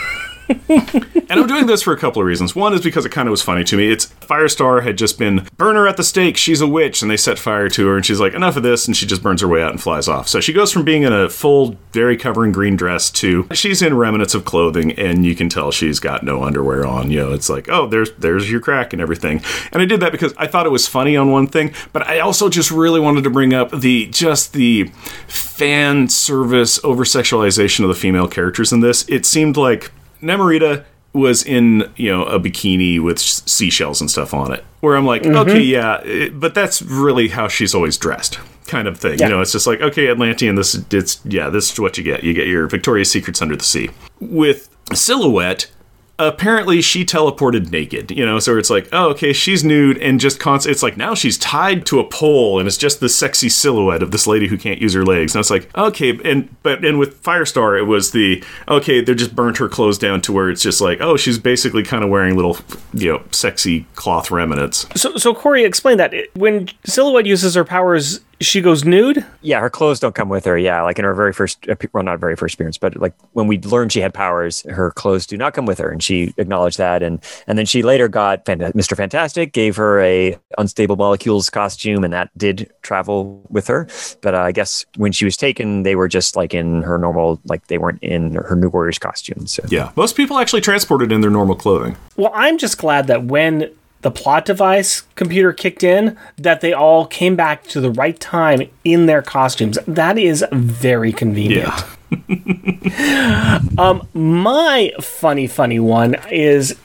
[0.48, 2.54] and I'm doing this for a couple of reasons.
[2.54, 3.90] One is because it kind of was funny to me.
[3.90, 6.36] It's Firestar had just been burn her at the stake.
[6.36, 8.86] She's a witch, and they set fire to her, and she's like, enough of this,
[8.86, 10.28] and she just burns her way out and flies off.
[10.28, 13.96] So she goes from being in a full, very covering green dress to she's in
[13.96, 17.10] remnants of clothing, and you can tell she's got no underwear on.
[17.10, 19.42] You know, it's like, oh, there's there's your crack and everything.
[19.72, 22.20] And I did that because I thought it was funny on one thing, but I
[22.20, 24.90] also just really wanted to bring up the just the
[25.26, 29.08] fan service over sexualization of the female characters in this.
[29.08, 29.90] It seemed like
[30.22, 35.06] Namorita was in you know a bikini with seashells and stuff on it where i'm
[35.06, 35.36] like Mm-hmm.
[35.48, 39.26] okay yeah it, but that's really how she's always dressed kind of thing Yeah.
[39.26, 42.24] you know it's just like okay atlantean this it's yeah this is what you get
[42.24, 45.70] you get your victoria's secrets under the sea with silhouette
[46.18, 50.38] apparently she teleported naked you know so it's like oh okay she's nude and just
[50.38, 54.02] constant it's like now she's tied to a pole and it's just the sexy silhouette
[54.02, 56.98] of this lady who can't use her legs and it's like okay and but and
[57.00, 60.62] with firestar it was the okay they just burnt her clothes down to where it's
[60.62, 62.56] just like oh she's basically kind of wearing little
[62.92, 66.14] you know sexy cloth remnants So, so Corey, explain that.
[66.34, 69.24] When Silhouette uses her powers, she goes nude?
[69.42, 70.56] Yeah, her clothes don't come with her.
[70.56, 73.58] Yeah, like in her very first, well, not very first appearance, but like when we
[73.60, 77.02] learned she had powers, her clothes do not come with her, and she acknowledged that.
[77.02, 78.96] And and then she later got Mr.
[78.96, 83.88] Fantastic, gave her a unstable molecules costume, and that did travel with her.
[84.22, 87.40] But uh, I guess when she was taken, they were just like in her normal,
[87.44, 89.46] like they weren't in her New Warriors costume.
[89.46, 93.24] So yeah most people actually transported in their normal clothing Well, I'm just glad that
[93.24, 93.70] when
[94.04, 98.70] the plot device computer kicked in, that they all came back to the right time
[98.84, 99.78] in their costumes.
[99.88, 101.64] That is very convenient.
[101.66, 106.76] yeah um, My funny, funny one is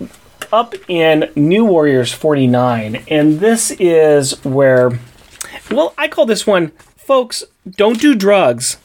[0.54, 4.98] up in New Warriors 49, and this is where,
[5.70, 8.78] well, I call this one, folks, don't do drugs,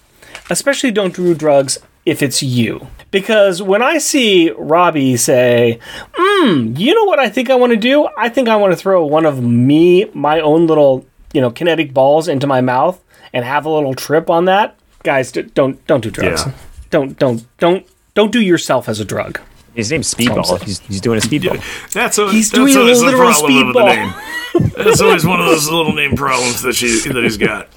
[0.51, 2.89] especially don't do drugs if it's you.
[3.15, 5.79] Because when I see Robbie say,
[6.17, 8.09] hmm, you know what I think I want to do?
[8.19, 11.95] I think I want to throw one of me, my own little, you know, kinetic
[11.95, 13.01] balls into my mouth
[13.33, 14.77] and have a little trip on that.
[15.05, 16.43] Guys, d- don't don't do drugs.
[16.45, 16.53] Yeah.
[16.91, 19.39] Don't don't don't don't do yourself as a drug.
[19.77, 20.61] his name's Speedball.
[20.65, 21.63] He's, he's doing a speedball.
[21.93, 23.85] That's a, He's that's doing a always the literal problem speedball.
[23.95, 24.13] name.
[24.77, 27.69] That's always one of those little name problems that she that he's got.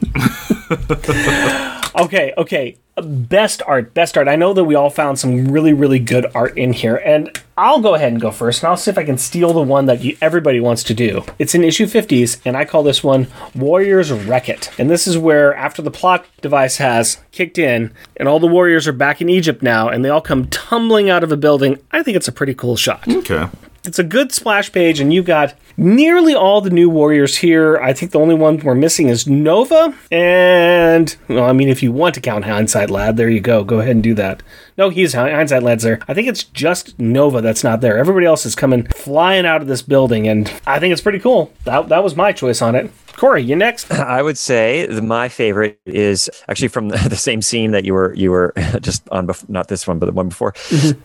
[1.98, 2.78] Okay, okay.
[3.00, 4.28] Best art, best art.
[4.28, 7.80] I know that we all found some really, really good art in here, and I'll
[7.80, 10.04] go ahead and go first, and I'll see if I can steal the one that
[10.04, 11.24] you, everybody wants to do.
[11.38, 14.72] It's in issue 50s, and I call this one Warriors Wreck It.
[14.80, 18.88] And this is where, after the plot device has kicked in, and all the warriors
[18.88, 22.02] are back in Egypt now, and they all come tumbling out of a building, I
[22.02, 23.08] think it's a pretty cool shot.
[23.08, 23.48] Okay.
[23.88, 27.78] It's a good splash page, and you've got nearly all the new warriors here.
[27.78, 29.96] I think the only one we're missing is Nova.
[30.12, 33.64] And, well, I mean, if you want to count Hindsight Lad, there you go.
[33.64, 34.44] Go ahead and do that.
[34.78, 36.00] No, he's Hindsight Lad's there.
[36.10, 37.98] I think it's just Nova that's not there.
[37.98, 41.54] Everybody else is coming flying out of this building, and I think it's pretty cool.
[41.64, 42.92] That, that was my choice on it.
[43.18, 43.92] Corey, you next.
[43.92, 47.94] I would say the, my favorite is actually from the, the same scene that you
[47.94, 50.54] were you were just on, bef- not this one, but the one before.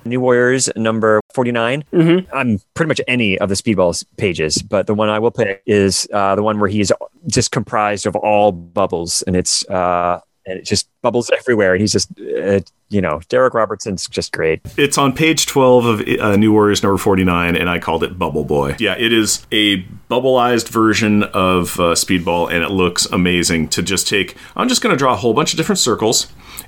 [0.05, 1.85] New Warriors number 49.
[1.93, 2.37] Mm-hmm.
[2.37, 6.07] I'm pretty much any of the Speedballs pages, but the one I will pick is
[6.13, 6.93] uh, the one where he's
[7.27, 11.93] just comprised of all bubbles, and it's uh, and it just bubbles everywhere, and he's
[11.93, 14.61] just uh, you know Darick Robertson's just great.
[14.77, 18.45] It's on page 12 of uh, New Warriors number 49, and I called it Bubble
[18.45, 18.77] Boy.
[18.79, 24.09] Yeah, it is a bubbleized version of uh, Speedball, and it looks amazing to just
[24.09, 24.37] take.
[24.57, 26.27] I'm just going to draw a whole bunch of different circles,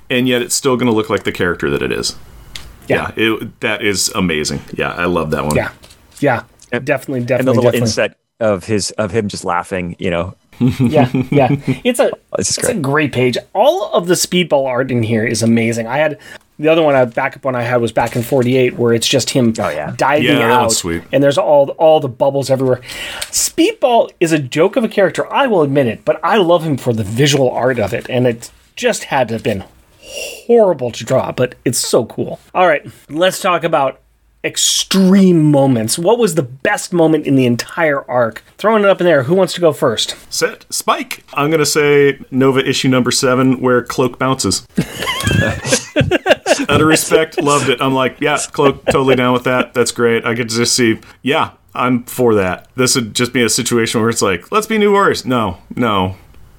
[0.09, 2.15] and yet it's still going to look like the character that it is.
[2.87, 4.61] Yeah, it, that is amazing.
[4.73, 5.55] Yeah, I love that one.
[5.55, 5.71] Yeah.
[6.19, 6.43] Yeah.
[6.71, 7.35] Definitely, definitely.
[7.35, 7.79] And the little definitely.
[7.81, 11.49] inset of his of him just laughing, you know, yeah, yeah.
[11.83, 12.81] It's a This is it's a great.
[12.81, 13.37] great page.
[13.53, 15.87] All of the speedball art in here is amazing.
[15.87, 16.19] I had
[16.57, 19.29] the other one, I backup one I had was back in '48, where it's just
[19.31, 19.93] him Oh, yeah.
[19.97, 21.03] diving Yeah, out, sweet.
[21.11, 22.81] and there's all all the bubbles everywhere.
[23.31, 26.77] Speedball is a joke of a character, I will admit it, but I love him
[26.77, 29.63] for the visual art of it, and it just had to have been
[29.99, 32.39] horrible to draw, but it's so cool.
[32.53, 33.99] All right, let's talk about
[34.45, 35.97] extreme moments.
[35.97, 38.43] What was the best moment in the entire arc?
[38.57, 39.23] Throwing it up in there.
[39.23, 40.15] Who wants to go first?
[40.31, 41.25] Set Spike.
[41.33, 44.67] I'm going to say Nova issue number seven, where Cloak bounces.
[46.69, 47.81] Out of respect, loved it.
[47.81, 49.73] I'm like, yeah, Cloak, totally down with that.
[49.73, 50.25] That's great.
[50.25, 52.69] I could just see, yeah, I'm for that.
[52.75, 55.25] This would just be a situation where it's like, let's be new warriors.
[55.25, 56.15] No, no,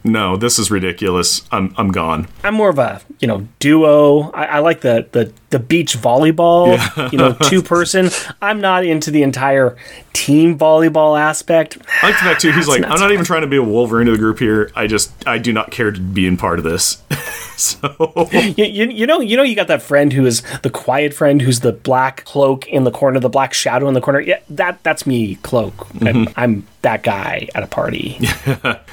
[0.07, 1.43] no, this is ridiculous.
[1.51, 2.29] I'm I'm gone.
[2.45, 4.31] I'm more of a you know duo.
[4.31, 6.79] I, I like the, the the beach volleyball.
[7.13, 8.11] You know, two person.
[8.41, 9.77] I'm not into the entire
[10.17, 11.77] team volleyball aspect.
[12.03, 12.51] I like the fact too.
[12.51, 14.71] He's like, I'm not even trying to be a Wolverine of the group here.
[14.75, 17.03] I just I do not care to be in part of this.
[17.57, 21.13] so You, you, you know you know you got that friend who is the quiet
[21.13, 24.21] friend who's the black cloak in the corner, the black shadow in the corner.
[24.21, 25.87] Yeah, that that's me, cloak.
[26.01, 26.41] I'm, mm-hmm.
[26.41, 28.19] I'm that guy at a party.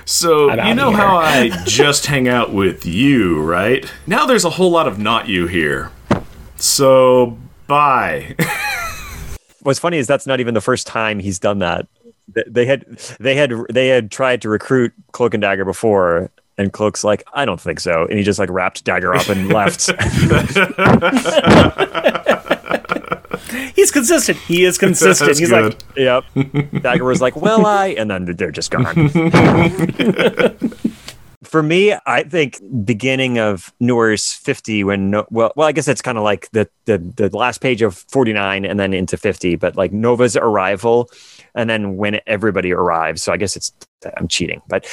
[0.06, 0.98] So I'm you know here.
[0.98, 3.90] how I just hang out with you, right?
[4.06, 5.92] Now there's a whole lot of not you here.
[6.58, 8.36] So bye.
[9.64, 11.88] What's funny is that's not even the first time he's done that.
[12.48, 12.86] They had
[13.20, 17.46] they had they had tried to recruit Cloak and Dagger before, and Cloak's like, I
[17.46, 19.88] don't think so, and he just like wrapped Dagger up and left.
[23.76, 24.38] He's consistent.
[24.40, 25.28] He is consistent.
[25.28, 25.74] That's He's good.
[25.74, 26.24] like, yep.
[26.82, 28.86] Dagger was like, Well, I, and then they're just gone.
[31.44, 36.02] For me, I think beginning of Warriors 50 when no, well, well, I guess it's
[36.02, 39.76] kind of like the, the the last page of 49 and then into 50, but
[39.76, 41.10] like Nova's arrival
[41.56, 43.22] and then when everybody arrives.
[43.24, 43.72] So I guess it's
[44.18, 44.86] I'm cheating, but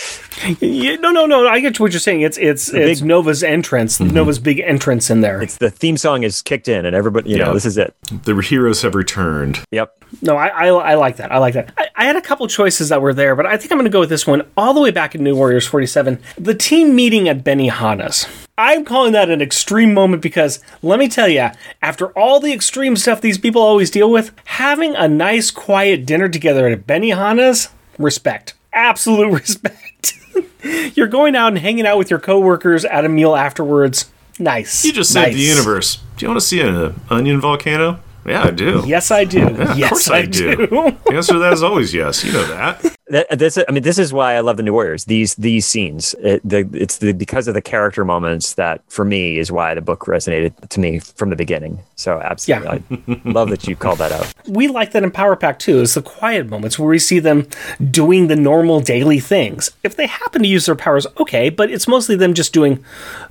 [0.61, 1.48] Yeah, no, no, no.
[1.48, 2.20] I get what you're saying.
[2.20, 4.14] It's it's it's big- Nova's entrance, mm-hmm.
[4.14, 5.42] Nova's big entrance in there.
[5.42, 7.46] it's the theme song is kicked in and everybody, you Yeah.
[7.46, 7.94] know, this is it.
[8.24, 9.58] the heroes have returned.
[9.72, 9.92] Yep.
[10.22, 11.32] No, I, I I like that.
[11.32, 11.72] I like that.
[11.76, 13.90] I, I had a couple choices that were there, but I think I'm going to
[13.92, 16.20] go with this one all the way back in New Warriors 47.
[16.38, 18.26] The team meeting at Benihana's.
[18.59, 21.48] I'm calling that an extreme moment because let me tell you,
[21.80, 26.28] after all the extreme stuff these people always deal with, having a nice quiet dinner
[26.28, 28.55] together at a Benihana's, respect.
[28.72, 30.14] Absolute respect.
[30.94, 34.11] You're going out and hanging out with your coworkers at a meal afterwards.
[34.38, 34.84] Nice.
[34.84, 35.34] You just saved Nice.
[35.36, 35.96] the universe.
[36.16, 38.01] Do you want to see an onion volcano?
[38.26, 38.82] Yeah, I do.
[38.86, 39.46] Yes, I do.
[39.46, 40.56] of yes, course I, I do.
[40.56, 40.66] do.
[40.66, 42.24] The answer to that is always yes.
[42.24, 42.96] You know that.
[43.08, 45.06] That, this, I mean, this is why I love the New Warriors.
[45.06, 49.38] These these scenes, it, the, it's the because of the character moments that for me
[49.38, 51.80] is why the book resonated to me from the beginning.
[51.96, 54.32] So absolutely, I love that you called that out.
[54.46, 55.80] we like that in Power Pack too.
[55.80, 57.48] It's the quiet moments where we see them
[57.90, 59.72] doing the normal daily things.
[59.82, 62.84] If they happen to use their powers, okay, but it's mostly them just doing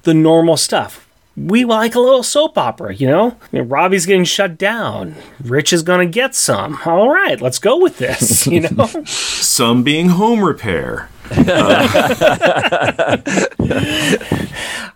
[0.03, 1.08] the normal stuff.
[1.47, 3.37] We like a little soap opera, you know?
[3.41, 5.15] I mean, Robbie's getting shut down.
[5.43, 6.79] Rich is gonna get some.
[6.85, 8.87] All right, let's go with this, you know?
[9.05, 11.09] Some being home repair.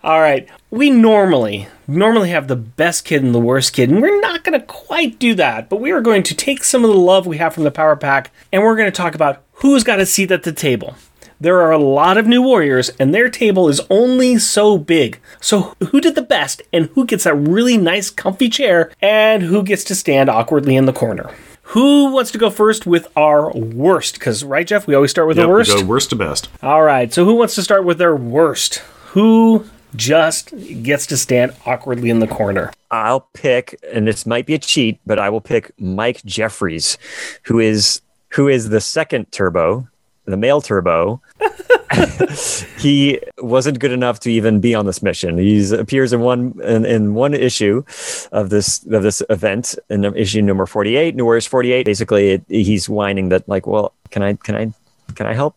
[0.04, 0.48] All right.
[0.72, 4.60] We normally normally have the best kid and the worst kid, and we're not going
[4.60, 5.70] to quite do that.
[5.70, 7.96] But we are going to take some of the love we have from the Power
[7.96, 10.96] Pack, and we're going to talk about who's got a seat at the table.
[11.44, 15.20] There are a lot of new warriors, and their table is only so big.
[15.42, 19.62] So, who did the best, and who gets that really nice, comfy chair, and who
[19.62, 21.30] gets to stand awkwardly in the corner?
[21.64, 24.14] Who wants to go first with our worst?
[24.14, 25.78] Because, right, Jeff, we always start with Yep, the worst.
[25.78, 26.48] Go worst to best.
[26.62, 27.12] All right.
[27.12, 28.76] So who wants to start with their worst?
[29.08, 29.66] Who
[29.98, 32.72] just gets to stand awkwardly in the corner?
[32.90, 36.98] I'll pick, and this might be a cheat, but I will pick Mike Jeffries,
[37.44, 39.90] who is who is the second Turbo,
[40.26, 41.22] the male Turbo.
[42.78, 45.38] he wasn't good enough to even be on this mission.
[45.38, 47.84] He appears in one in, in one issue
[48.32, 51.86] of this of this event in issue number forty eight, New Warriors forty eight.
[51.86, 54.74] Basically, it, he's whining that like, well, can I can I
[55.16, 55.56] can I help?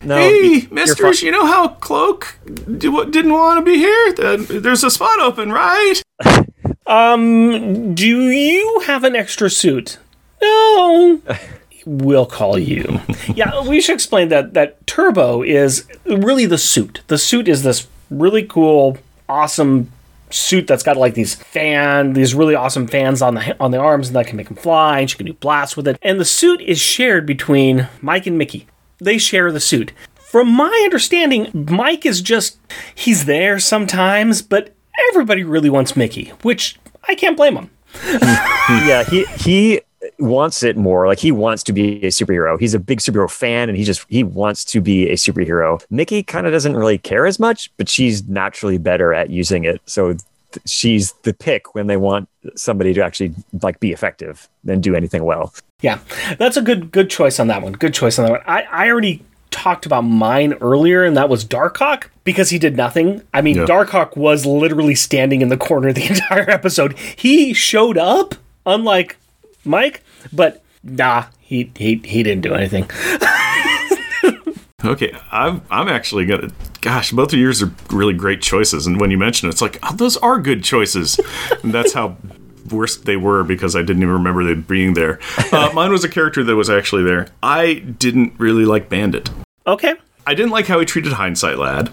[0.00, 2.38] No, Hey, you're misters, you know how Cloak
[2.78, 4.14] do, didn't want to be here?
[4.16, 6.00] Uh, There's a spot open, right?
[6.86, 9.98] Um, do you have an extra suit?
[10.40, 11.20] No.
[11.90, 13.00] We'll call you.
[13.34, 17.00] yeah, we should explain that that Turbo is really the suit.
[17.06, 19.90] The suit is this really cool, awesome
[20.28, 24.08] suit that's got like these fan, these really awesome fans on the on the arms,
[24.08, 25.98] and that can make them fly, and she can do blasts with it.
[26.02, 28.66] And the suit is shared between Mike and Mickey.
[28.98, 29.92] They share the suit.
[30.14, 32.58] From my understanding, Mike is just
[32.94, 34.74] he's there sometimes, but
[35.08, 36.78] everybody really wants Mickey, which
[37.08, 37.70] I can't blame him.
[38.04, 39.80] yeah, he he
[40.18, 41.06] wants it more.
[41.06, 42.58] Like he wants to be a superhero.
[42.58, 45.82] He's a big superhero fan, and he just he wants to be a superhero.
[45.90, 49.80] Mickey kind of doesn't really care as much, but she's naturally better at using it.
[49.86, 50.22] So th-
[50.66, 55.24] she's the pick when they want somebody to actually like be effective and do anything
[55.24, 55.52] well.
[55.80, 55.98] Yeah,
[56.38, 57.72] that's a good good choice on that one.
[57.72, 58.42] Good choice on that one.
[58.46, 63.22] I, I already talked about mine earlier, and that was Darkhawk because he did nothing.
[63.32, 63.64] I mean, Yeah.
[63.64, 66.96] Darkhawk was literally standing in the corner the entire episode.
[66.98, 68.34] He showed up,
[68.66, 69.16] unlike
[69.68, 70.02] Mike,
[70.32, 72.90] but nah, he he he didn't do anything.
[74.84, 76.50] Okay, I'm I'm actually gonna.
[76.80, 79.78] Gosh, both of yours are really great choices, and when you mention it, it's like,
[79.82, 81.18] oh, those are good choices.
[81.62, 82.16] and that's how
[82.70, 85.18] worst they were because I didn't even remember them being there.
[85.52, 87.26] Uh, mine was a character that was actually there.
[87.42, 89.28] I didn't really like Bandit.
[89.66, 91.92] Okay, I didn't like how he treated Hindsight Lad.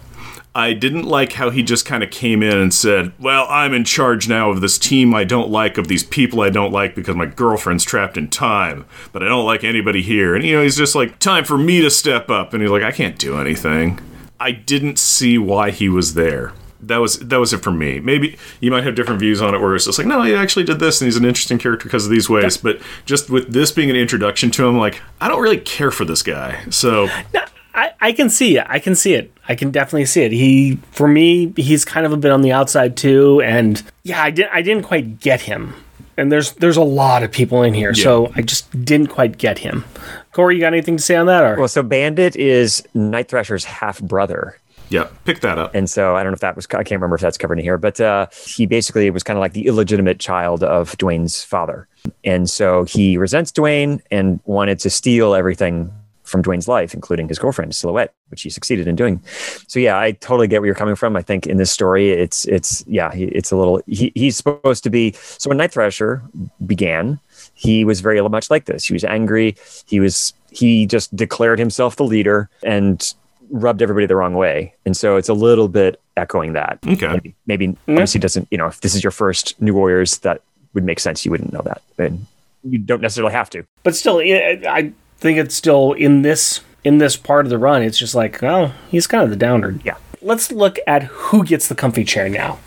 [0.56, 3.84] I didn't like how he just kind of came in and said, Well, I'm in
[3.84, 7.18] charge now of this team I don't like, of these people I don't like because
[7.18, 10.34] my girlfriend's trapped in time, but I don't like anybody here.
[10.34, 12.54] And, you know, he's just like, Time for me to step up.
[12.54, 14.00] And he's like, I can't do anything.
[14.40, 16.54] I didn't see why he was there.
[16.82, 18.00] That was that was it for me.
[18.00, 20.66] Maybe you might have different views on it, where it's just like, no, he actually
[20.66, 22.58] did this, and he's an interesting character because of these ways.
[22.58, 26.06] But just with this being an introduction to him, like, I don't really care for
[26.06, 26.64] this guy.
[26.70, 27.08] So
[27.76, 28.66] I, I can see it.
[28.70, 29.32] I can see it.
[29.50, 30.32] I can definitely see it.
[30.32, 34.32] He, for me, he's kind of a bit on the outside too, and yeah, I
[34.32, 35.74] didn't, I didn't quite get him.
[36.18, 39.60] And there's, there's a lot of people in here, so I just didn't quite get
[39.60, 39.84] him.
[40.32, 41.44] Corey, you got anything to say on that?
[41.44, 44.58] Or Well, so Bandit is Night Thrasher's half brother.
[44.90, 45.76] yeah, pick that up.
[45.76, 47.66] And so I don't know if that was, I can't remember if that's covered in
[47.66, 51.88] here, but uh, he basically was kind of like the illegitimate child of Dwayne's father.
[52.24, 55.92] And so he resents Dwayne and wanted to steal everything
[56.26, 59.22] from Dwayne's life, including his girlfriend, Silhouette, which he succeeded in doing.
[59.68, 61.16] So yeah, I totally get where you're coming from.
[61.16, 64.84] I think in this story, it's, it's, yeah, he, it's a little, he, he's supposed
[64.84, 66.24] to be, so when Night Thrasher
[66.66, 67.20] began,
[67.54, 68.86] he was very much like this.
[68.86, 69.56] He was angry.
[69.86, 73.14] He was, he just declared himself the leader and
[73.52, 74.74] rubbed everybody the wrong way.
[74.86, 76.80] And so it's a little bit echoing that.
[76.88, 77.08] Okay.
[77.08, 80.42] Maybe, maybe obviously doesn't, you know, if this is your first New Warriors, that
[80.74, 81.24] would make sense.
[81.24, 81.82] You wouldn't know that.
[81.98, 82.26] And
[82.64, 83.66] you don't necessarily have to.
[83.84, 87.82] but still, I think it's still in this, in this part of the run.
[87.82, 89.78] It's just like, oh, he's kind of the downer.
[89.84, 89.98] Yeah.
[90.22, 92.60] Let's look at who gets the comfy chair now.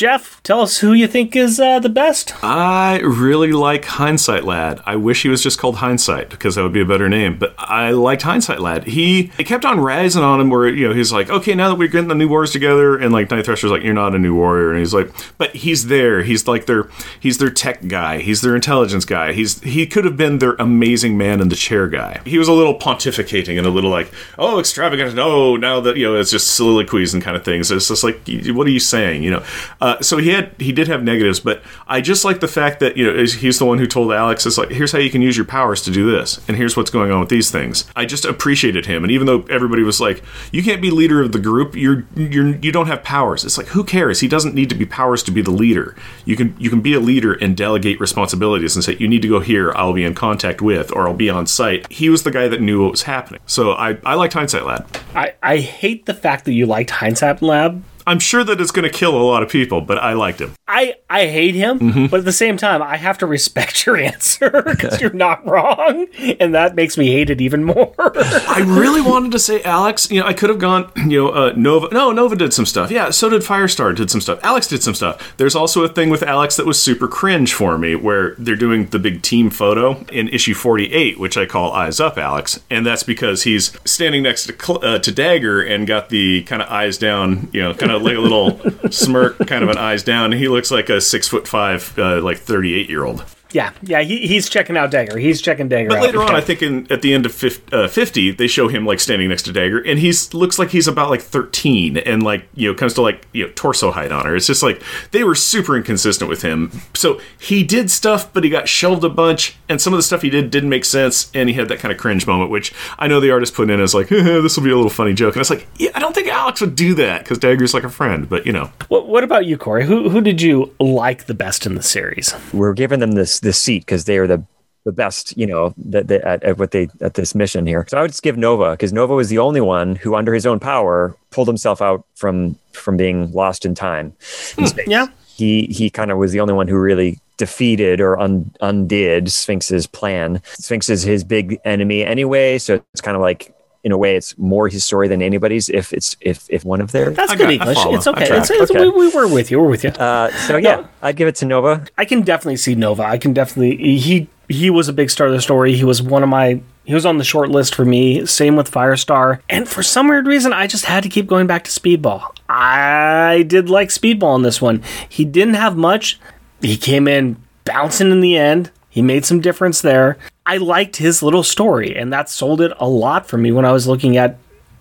[0.00, 2.32] Jeff, tell us who you think is uh, the best.
[2.42, 4.80] I really like Hindsight Lad.
[4.86, 7.38] I wish he was just called Hindsight because that would be a better name.
[7.38, 8.84] But I liked Hindsight Lad.
[8.84, 11.74] He it kept on rising on him where you know he's like, okay, now that
[11.74, 14.34] we're getting the new warriors together, and like Night Thrasher's like, you're not a new
[14.34, 16.22] warrior, and he's like, but he's there.
[16.22, 16.88] He's like their
[17.20, 18.20] he's their tech guy.
[18.20, 19.34] He's their intelligence guy.
[19.34, 22.22] He's he could have been their amazing man in the chair guy.
[22.24, 25.18] He was a little pontificating and a little like, oh, extravagant.
[25.18, 27.70] Oh, now that you know it's just soliloquies and kind of things.
[27.70, 29.24] It's just like, what are you saying?
[29.24, 29.44] You know.
[29.78, 32.78] Uh, Uh, so he had he did have negatives, but I just like the fact
[32.78, 35.20] that you know he's the one who told Alex, "It's like here's how you can
[35.20, 38.04] use your powers to do this, and here's what's going on with these things." I
[38.04, 40.22] just appreciated him, and even though everybody was like,
[40.52, 41.74] "You can't be leader of the group.
[41.74, 44.20] You're you're you don't have powers." It's like who cares?
[44.20, 45.96] He doesn't need to be powers to be the leader.
[46.24, 49.28] You can you can be a leader and delegate responsibilities and say, "You need to
[49.28, 49.72] go here.
[49.74, 52.60] I'll be in contact with, or I'll be on site." He was the guy that
[52.60, 53.40] knew what was happening.
[53.46, 54.86] So I I liked Hindsight Lad.
[55.16, 57.82] I, I hate the fact that you liked Hindsight Lad.
[58.06, 60.54] I'm sure that it's going to kill a lot of people, but I liked him.
[60.68, 62.06] I, I hate him, Mm-hmm.
[62.06, 66.06] but at the same time, I have to respect your answer because you're not wrong,
[66.38, 67.92] and that makes me hate it even more.
[67.98, 70.10] I really wanted to say Alex.
[70.10, 70.90] You know, I could have gone.
[70.96, 71.88] You know, uh, Nova.
[71.92, 72.90] No, Nova did some stuff.
[72.90, 73.94] Yeah, so did Firestar.
[73.96, 74.38] Did some stuff.
[74.42, 75.36] Alex did some stuff.
[75.36, 78.86] There's also a thing with Alex that was super cringe for me, where they're doing
[78.86, 83.02] the big team photo in issue 48, which I call "Eyes Up, Alex," and that's
[83.02, 87.48] because he's standing next to uh, to Dagger and got the kind of eyes down.
[87.52, 88.60] You know, kind of like a little
[88.90, 90.32] smirk, kind of an eyes down.
[90.32, 93.24] He looks like a six foot five, uh, like 38 year old.
[93.52, 95.18] Yeah, yeah, he, he's checking out Dagger.
[95.18, 96.04] He's checking Dagger But out.
[96.04, 98.86] later on, I think in at the end of 50, uh, 50 they show him
[98.86, 102.44] like standing next to Dagger, and he's looks like he's about like 13, and like
[102.54, 104.36] you know comes to like you know torso height on her.
[104.36, 106.70] It's just like they were super inconsistent with him.
[106.94, 110.22] So he did stuff, but he got shelved a bunch, and some of the stuff
[110.22, 113.08] he did didn't make sense, and he had that kind of cringe moment, which I
[113.08, 115.40] know the artist put in as like this will be a little funny joke, and
[115.40, 118.28] it's like yeah, I don't think Alex would do that because Dagger's like a friend,
[118.28, 119.84] but you know what, what about you, Corey?
[119.86, 122.34] Who who did you like the best in the series?
[122.52, 124.44] We're giving them this this seat because they are the
[124.84, 127.84] the best, you know, that they, at, at what they at this mission here.
[127.88, 130.46] So I would just give Nova because Nova was the only one who, under his
[130.46, 134.14] own power, pulled himself out from from being lost in time.
[134.56, 134.88] in hmm, space.
[134.88, 135.06] yeah.
[135.26, 139.86] he he kind of was the only one who really defeated or un, undid Sphinx's
[139.86, 140.42] plan.
[140.44, 143.54] Sphinx is his big enemy anyway, so it's kind of like.
[143.82, 145.70] In a way, it's more his story than anybody's.
[145.70, 147.78] If it's if if one of their, That's I good English.
[147.80, 148.28] It's okay.
[148.36, 148.80] It's, it's, Okay.
[148.80, 149.58] We, we were with you.
[149.58, 149.90] We're with you.
[149.90, 151.86] uh, so yeah, I'd give it to Nova.
[151.96, 153.04] I can definitely see Nova.
[153.04, 155.76] I can definitely he he was a big star of the story.
[155.76, 158.26] He was one of my he was on the short list for me.
[158.26, 159.40] Same with Firestar.
[159.48, 162.36] And for some weird reason, I just had to keep going back to Speedball.
[162.48, 164.82] I did like Speedball in this one.
[165.08, 166.18] He didn't have much.
[166.60, 168.70] He came in bouncing in the end.
[168.88, 170.18] He made some difference there.
[170.50, 173.70] I liked his little story, and that sold it a lot for me when I
[173.70, 174.36] was looking at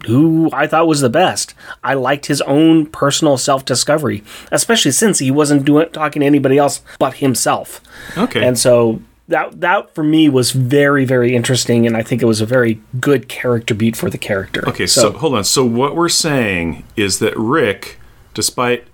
[0.08, 1.54] who I thought was the best.
[1.84, 6.58] I liked his own personal self discovery, especially since he wasn't doing talking to anybody
[6.58, 7.82] else but himself.
[8.18, 8.44] okay.
[8.44, 12.42] And so that that for me was very very interesting, and I think it was
[12.42, 14.68] a very good character beat for the character.
[14.68, 15.44] Okay, so, hold on.
[15.44, 18.00] So what we're saying is that Rick,
[18.34, 18.88] despite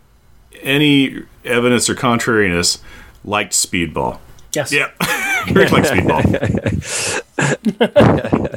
[0.61, 2.79] any evidence or contrariness,
[3.23, 4.19] liked Speedball.
[4.51, 4.91] yes, Yeah,
[5.53, 7.21] Rick liked Speedball.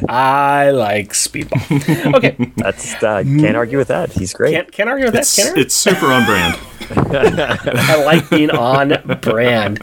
[0.08, 2.14] I like Speedball.
[2.14, 4.12] Okay, That's uh, can't argue with that.
[4.12, 4.52] He's great.
[4.54, 5.32] can't, can't argue with that.
[5.34, 5.60] Can I?
[5.60, 6.58] it's super on brand.
[6.90, 9.80] I like being on brand.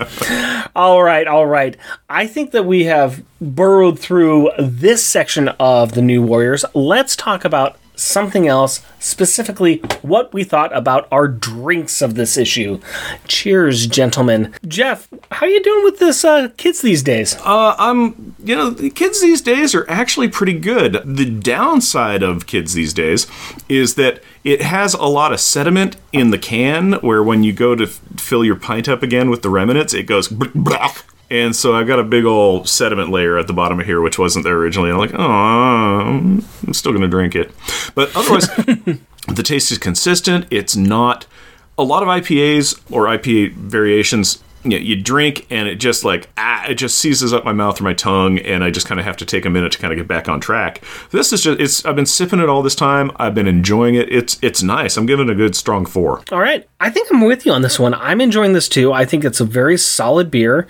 [0.75, 1.77] All right, all right.
[2.09, 6.65] I think that we have burrowed through this section of the New Warriors.
[6.73, 12.79] Let's talk about something else, specifically what we thought about our drinks of this issue.
[13.27, 14.53] Cheers, gentlemen.
[14.67, 17.35] Jeff, how you doing with this uh, kids these days?
[17.45, 21.01] Uh, I'm, you know, the kids these days are actually pretty good.
[21.05, 23.27] The downside of kids these days
[23.69, 27.75] is that it has a lot of sediment in the can, where when you go
[27.75, 30.31] to f- fill your pint up again with the remnants, it goes.
[31.29, 34.19] And so I've got a big old sediment layer at the bottom of here, which
[34.19, 34.91] wasn't there originally.
[34.91, 37.51] I'm like, oh, I'm still going to drink it.
[37.95, 38.47] But otherwise,
[39.27, 40.45] the taste is consistent.
[40.51, 41.25] It's not
[41.77, 44.43] a lot of IPAs or IPA variations.
[44.65, 47.79] You, know, you drink and it just like ah, it just seizes up my mouth
[47.79, 49.93] or my tongue, and I just kind of have to take a minute to kind
[49.93, 50.83] of get back on track.
[51.11, 51.85] This is just it's.
[51.85, 53.11] I've been sipping it all this time.
[53.17, 54.11] I've been enjoying it.
[54.11, 54.97] It's it's nice.
[54.97, 56.23] I'm giving it a good strong four.
[56.31, 56.67] All right.
[56.79, 57.93] I think I'm with you on this one.
[57.93, 58.91] I'm enjoying this too.
[58.91, 60.67] I think it's a very solid beer.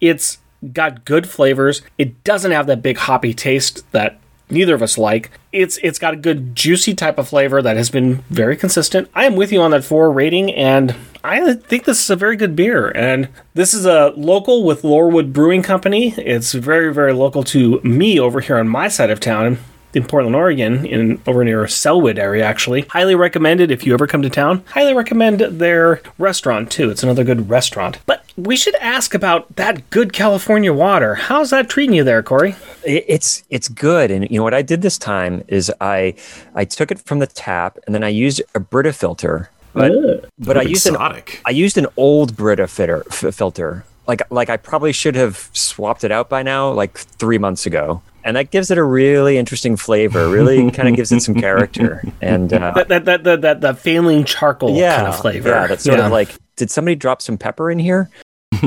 [0.00, 0.38] It's
[0.72, 1.82] got good flavors.
[1.98, 4.18] It doesn't have that big hoppy taste that
[4.50, 5.30] neither of us like.
[5.52, 9.08] It's it's got a good juicy type of flavor that has been very consistent.
[9.14, 10.94] I am with you on that 4 rating and
[11.24, 15.32] I think this is a very good beer and this is a local with Laurelwood
[15.32, 16.14] Brewing Company.
[16.16, 19.58] It's very very local to me over here on my side of town
[19.94, 22.82] in Portland, Oregon, in over near Sellwood area, actually.
[22.82, 24.64] Highly recommended if you ever come to town.
[24.68, 26.90] Highly recommend their restaurant too.
[26.90, 27.98] It's another good restaurant.
[28.06, 31.14] But we should ask about that good California water.
[31.16, 32.54] How's that treating you there, Corey?
[32.84, 36.14] It's it's good, and you know what I did this time is I
[36.54, 39.92] I took it from the tap and then I used a Brita filter, but
[40.38, 43.84] but I used an I used an old Brita fitter, f- filter.
[44.06, 48.02] Like like I probably should have swapped it out by now, like three months ago.
[48.28, 50.28] And that gives it a really interesting flavor.
[50.28, 52.04] Really kind of gives it some character.
[52.20, 55.48] And uh, That that that that, that, that failing charcoal yeah, kind of flavor.
[55.48, 56.06] yeah, that's sort Yeah.
[56.06, 56.28] of like.
[56.56, 58.10] Did somebody drop some pepper in here?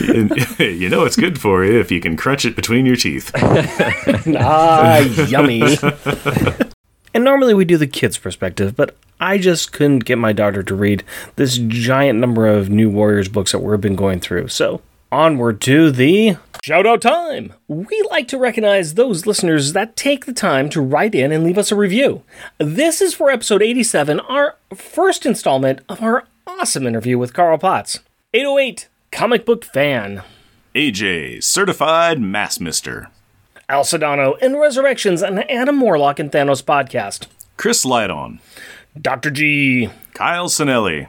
[0.00, 3.30] you know it's good for you if you can crunch it between your teeth.
[3.36, 4.98] ah,
[5.28, 5.62] yummy.
[7.14, 10.74] and normally we do the kids' perspective, but I just couldn't get my daughter to
[10.74, 11.04] read
[11.36, 14.48] this giant number of New Warriors books that we've been going through.
[14.48, 14.80] So,
[15.12, 17.52] onward to the shout out time.
[17.68, 21.58] We like to recognize those listeners that take the time to write in and leave
[21.58, 22.22] us a review.
[22.58, 28.00] This is for episode 87, our first installment of our awesome interview with Carl Potts.
[28.34, 30.22] 808, comic book fan.
[30.74, 33.08] AJ, certified mass mister.
[33.68, 37.26] Al Sedano and Resurrections, and Adam Warlock and Thanos podcast.
[37.56, 38.40] Chris Lydon.
[39.00, 39.30] Dr.
[39.30, 39.90] G.
[40.14, 41.08] Kyle Sinelli.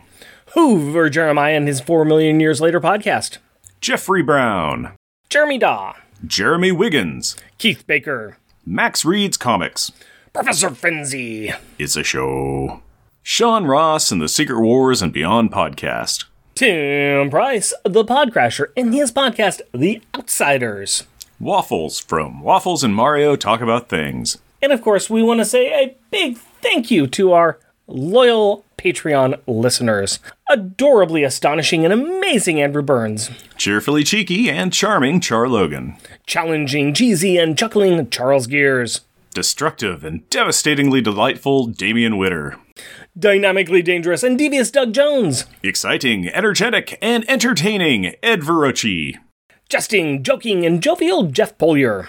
[0.53, 3.37] Hoover Jeremiah and his 4 million years later podcast.
[3.81, 4.93] Jeffrey Brown.
[5.27, 5.95] Jeremy Daw.
[6.23, 7.35] Jeremy Wiggins.
[7.57, 8.37] Keith Baker.
[8.63, 9.91] Max Reads Comics.
[10.33, 11.51] Professor Frenzy.
[11.79, 12.83] It's a show.
[13.23, 16.25] Sean Ross and the Secret Wars and Beyond podcast.
[16.53, 21.05] Tim Price, the Podcrasher, and his podcast, The Outsiders.
[21.39, 24.37] Waffles from Waffles and Mario Talk About Things.
[24.61, 27.57] And of course, we want to say a big thank you to our
[27.91, 30.19] loyal Patreon listeners.
[30.49, 33.29] Adorably astonishing and amazing Andrew Burns.
[33.57, 35.97] Cheerfully cheeky and charming Char Logan.
[36.25, 39.01] Challenging, cheesy, and chuckling Charles Gears.
[39.33, 42.57] Destructive and devastatingly delightful Damian Witter.
[43.17, 45.45] Dynamically dangerous and devious Doug Jones.
[45.63, 49.17] Exciting, energetic, and entertaining Ed Verocci.
[49.69, 52.07] Jesting, joking, and jovial Jeff Polier.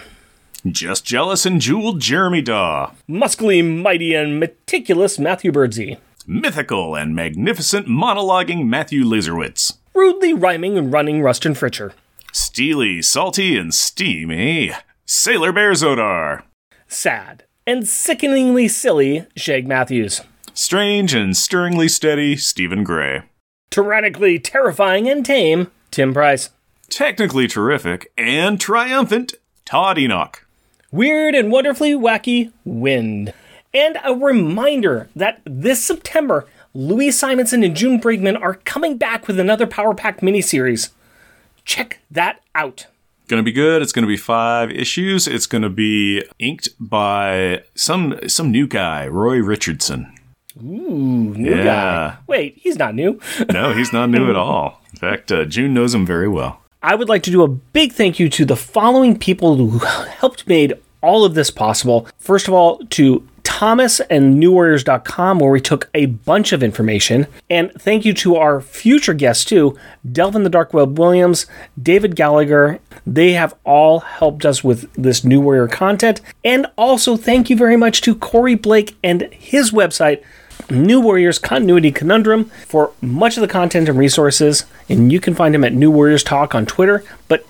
[0.65, 2.93] Just jealous and jeweled Jeremy Daw.
[3.09, 5.97] Muscly, mighty, and meticulous Matthew Birdsey.
[6.25, 9.77] Mythical and magnificent monologuing Matthew Laserwitz.
[9.93, 11.91] Rudely rhyming and running Rustin Fritcher.
[12.31, 14.71] Steely, salty, and steamy
[15.05, 16.43] Sailor Bear Zodar.
[16.87, 20.21] Sad and sickeningly silly Shag Matthews.
[20.53, 23.23] Strange and stirringly steady Stephen Gray.
[23.69, 26.51] Tyrannically terrifying and tame Tim Price.
[26.89, 29.33] Technically terrific and triumphant
[29.65, 30.42] Todd Enoch.
[30.93, 33.33] Weird and wonderfully wacky Wind.
[33.73, 36.45] And a reminder that this September,
[36.75, 40.91] Louise Simonson and June Brigman are coming back with another Power Pack miniseries.
[41.65, 42.85] Check that out.
[43.27, 43.81] Gonna be good.
[43.81, 45.27] It's gonna be five issues.
[45.27, 50.13] It's gonna be inked by some some new guy, Roy Richardson.
[50.63, 51.63] Ooh, new Yeah.
[51.63, 52.15] guy.
[52.27, 53.19] Wait, he's not new.
[53.51, 54.79] No, he's not new at all.
[54.91, 56.59] In fact, uh, June knows him very well.
[56.85, 60.47] I would like to do a big thank you to the following people who helped
[60.47, 62.09] made all of this possible.
[62.17, 67.27] First of all, to Thomas and NewWarriors.com, where we took a bunch of information.
[67.49, 69.77] And thank you to our future guests, too
[70.11, 71.45] Delvin the Dark Web Williams,
[71.81, 72.79] David Gallagher.
[73.07, 76.19] They have all helped us with this New Warrior content.
[76.43, 80.21] And also, thank you very much to Corey Blake and his website.
[80.69, 85.53] New Warriors Continuity Conundrum for much of the content and resources, and you can find
[85.55, 87.03] him at New Warriors Talk on Twitter.
[87.27, 87.45] But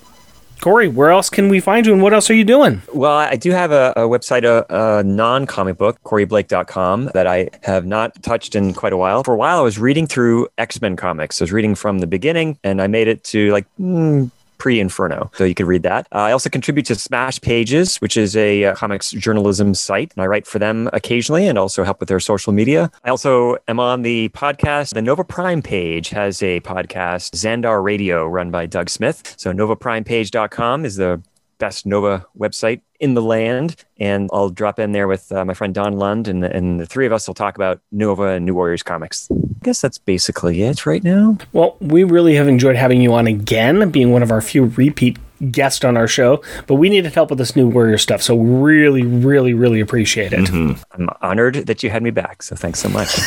[0.64, 2.80] Corey, where else can we find you and what else are you doing?
[2.94, 7.50] Well, I do have a, a website, a, a non comic book, CoreyBlake.com, that I
[7.64, 9.22] have not touched in quite a while.
[9.24, 11.40] For a while, I was reading through X Men comics.
[11.40, 13.66] I was reading from the beginning, and I made it to like.
[13.78, 15.30] Mm, pre Inferno.
[15.34, 16.06] So you could read that.
[16.12, 20.12] Uh, I also contribute to Smash Pages, which is a uh, comics journalism site.
[20.14, 22.90] And I write for them occasionally and also help with their social media.
[23.04, 24.94] I also am on the podcast.
[24.94, 29.34] The Nova Prime page has a podcast, Xandar Radio, run by Doug Smith.
[29.36, 31.22] So NovaPrimePage.com is the
[31.58, 33.76] best Nova website in the land.
[33.98, 37.06] And I'll drop in there with uh, my friend Don Lund, and, and the three
[37.06, 39.28] of us will talk about Nova and New Warriors comics.
[39.30, 41.38] I guess that's basically it right now.
[41.52, 45.18] Well, we really have enjoyed having you on again, being one of our few repeat
[45.50, 48.22] guests on our show, but we needed help with this new Warrior stuff.
[48.22, 50.40] So, really, really, really appreciate it.
[50.40, 50.82] Mm-hmm.
[50.92, 52.42] I'm honored that you had me back.
[52.42, 53.18] So, thanks so much.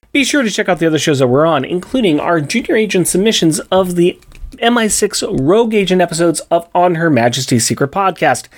[0.12, 3.08] Be sure to check out the other shows that we're on, including our junior agent
[3.08, 4.18] submissions of the
[4.52, 8.48] MI6 Rogue Agent episodes of On Her Majesty's Secret Podcast.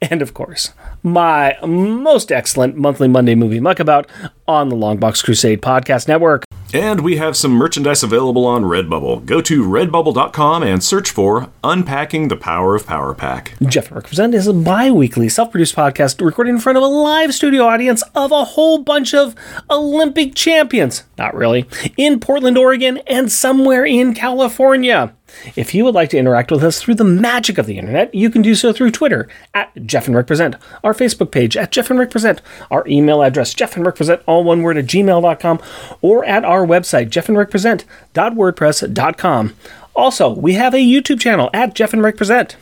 [0.00, 0.72] And of course,
[1.02, 4.06] my most excellent monthly Monday movie muckabout
[4.46, 6.44] on the Longbox Crusade Podcast Network.
[6.72, 9.24] And we have some merchandise available on Redbubble.
[9.24, 13.54] Go to redbubble.com and search for Unpacking the Power of Power Pack.
[13.66, 16.84] Jeff and Rick Present is a bi weekly self produced podcast recorded in front of
[16.84, 19.34] a live studio audience of a whole bunch of
[19.70, 21.04] Olympic champions.
[21.16, 21.66] Not really.
[21.96, 25.14] In Portland, Oregon, and somewhere in California.
[25.56, 28.30] If you would like to interact with us through the magic of the internet, you
[28.30, 31.90] can do so through Twitter at Jeff and Rick Present, our Facebook page at Jeff
[31.90, 35.60] and Rick Present, our email address, Jeff and Rick Present, all one word at gmail.com,
[36.00, 39.54] or at our website, jeffandrickpresent.wordpress.com.
[39.94, 42.56] Also, we have a YouTube channel at Jeff and Rick Present.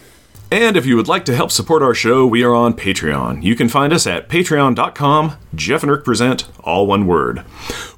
[0.51, 3.43] And if you would like to help support our show, we are on Patreon.
[3.43, 7.43] You can find us at patreon.com, Jeff and Rick Present, all one word.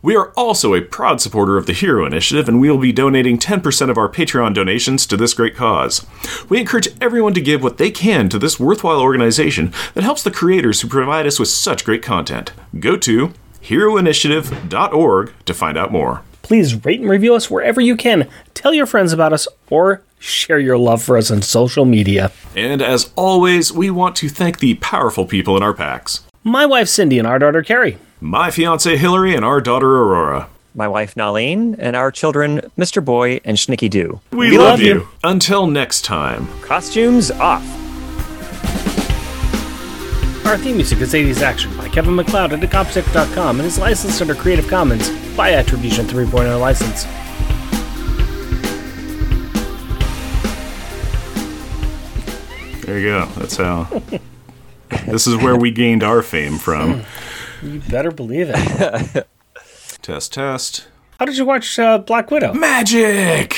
[0.00, 3.36] We are also a proud supporter of the Hero Initiative, and we will be donating
[3.36, 6.06] 10% of our Patreon donations to this great cause.
[6.48, 10.30] We encourage everyone to give what they can to this worthwhile organization that helps the
[10.30, 12.52] creators who provide us with such great content.
[12.80, 16.22] Go to heroinitiative.org to find out more.
[16.48, 18.26] Please rate and review us wherever you can.
[18.54, 22.32] Tell your friends about us or share your love for us on social media.
[22.56, 26.24] And as always, we want to thank the powerful people in our packs.
[26.42, 27.98] My wife Cindy and our daughter Carrie.
[28.22, 30.48] My fiance Hillary and our daughter Aurora.
[30.74, 33.04] My wife Nalene and our children Mr.
[33.04, 34.18] Boy and Schnicky Doo.
[34.30, 34.94] We, we love, love you.
[34.94, 35.08] you.
[35.22, 36.48] Until next time.
[36.62, 37.77] Costumes off.
[40.48, 44.34] Our theme music is 80s Action by Kevin MacLeod at Incompetech.com and is licensed under
[44.34, 47.04] Creative Commons by Attribution 3.0 license.
[52.86, 53.26] There you go.
[53.36, 54.02] That's how.
[55.06, 57.04] this is where we gained our fame from.
[57.62, 59.28] You better believe it.
[60.00, 60.88] test, test.
[61.18, 62.54] How did you watch uh, Black Widow?
[62.54, 63.54] Magic!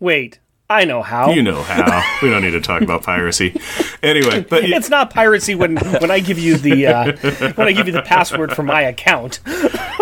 [0.00, 0.38] Wait,
[0.72, 1.30] I know how.
[1.30, 2.02] You know how.
[2.22, 3.60] we don't need to talk about piracy.
[4.02, 7.86] Anyway, but it's not piracy when when I give you the uh, when I give
[7.86, 9.40] you the password for my account.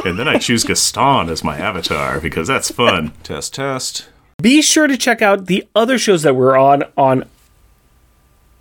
[0.05, 3.13] and then I choose Gaston as my avatar because that's fun.
[3.25, 4.09] test test.
[4.41, 7.25] Be sure to check out the other shows that we're on on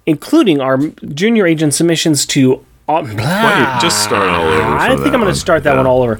[0.05, 0.79] including our
[1.13, 4.63] junior agent submissions to Wait, just start all over.
[4.63, 5.77] I think I'm going to start that yeah.
[5.77, 6.19] one all over.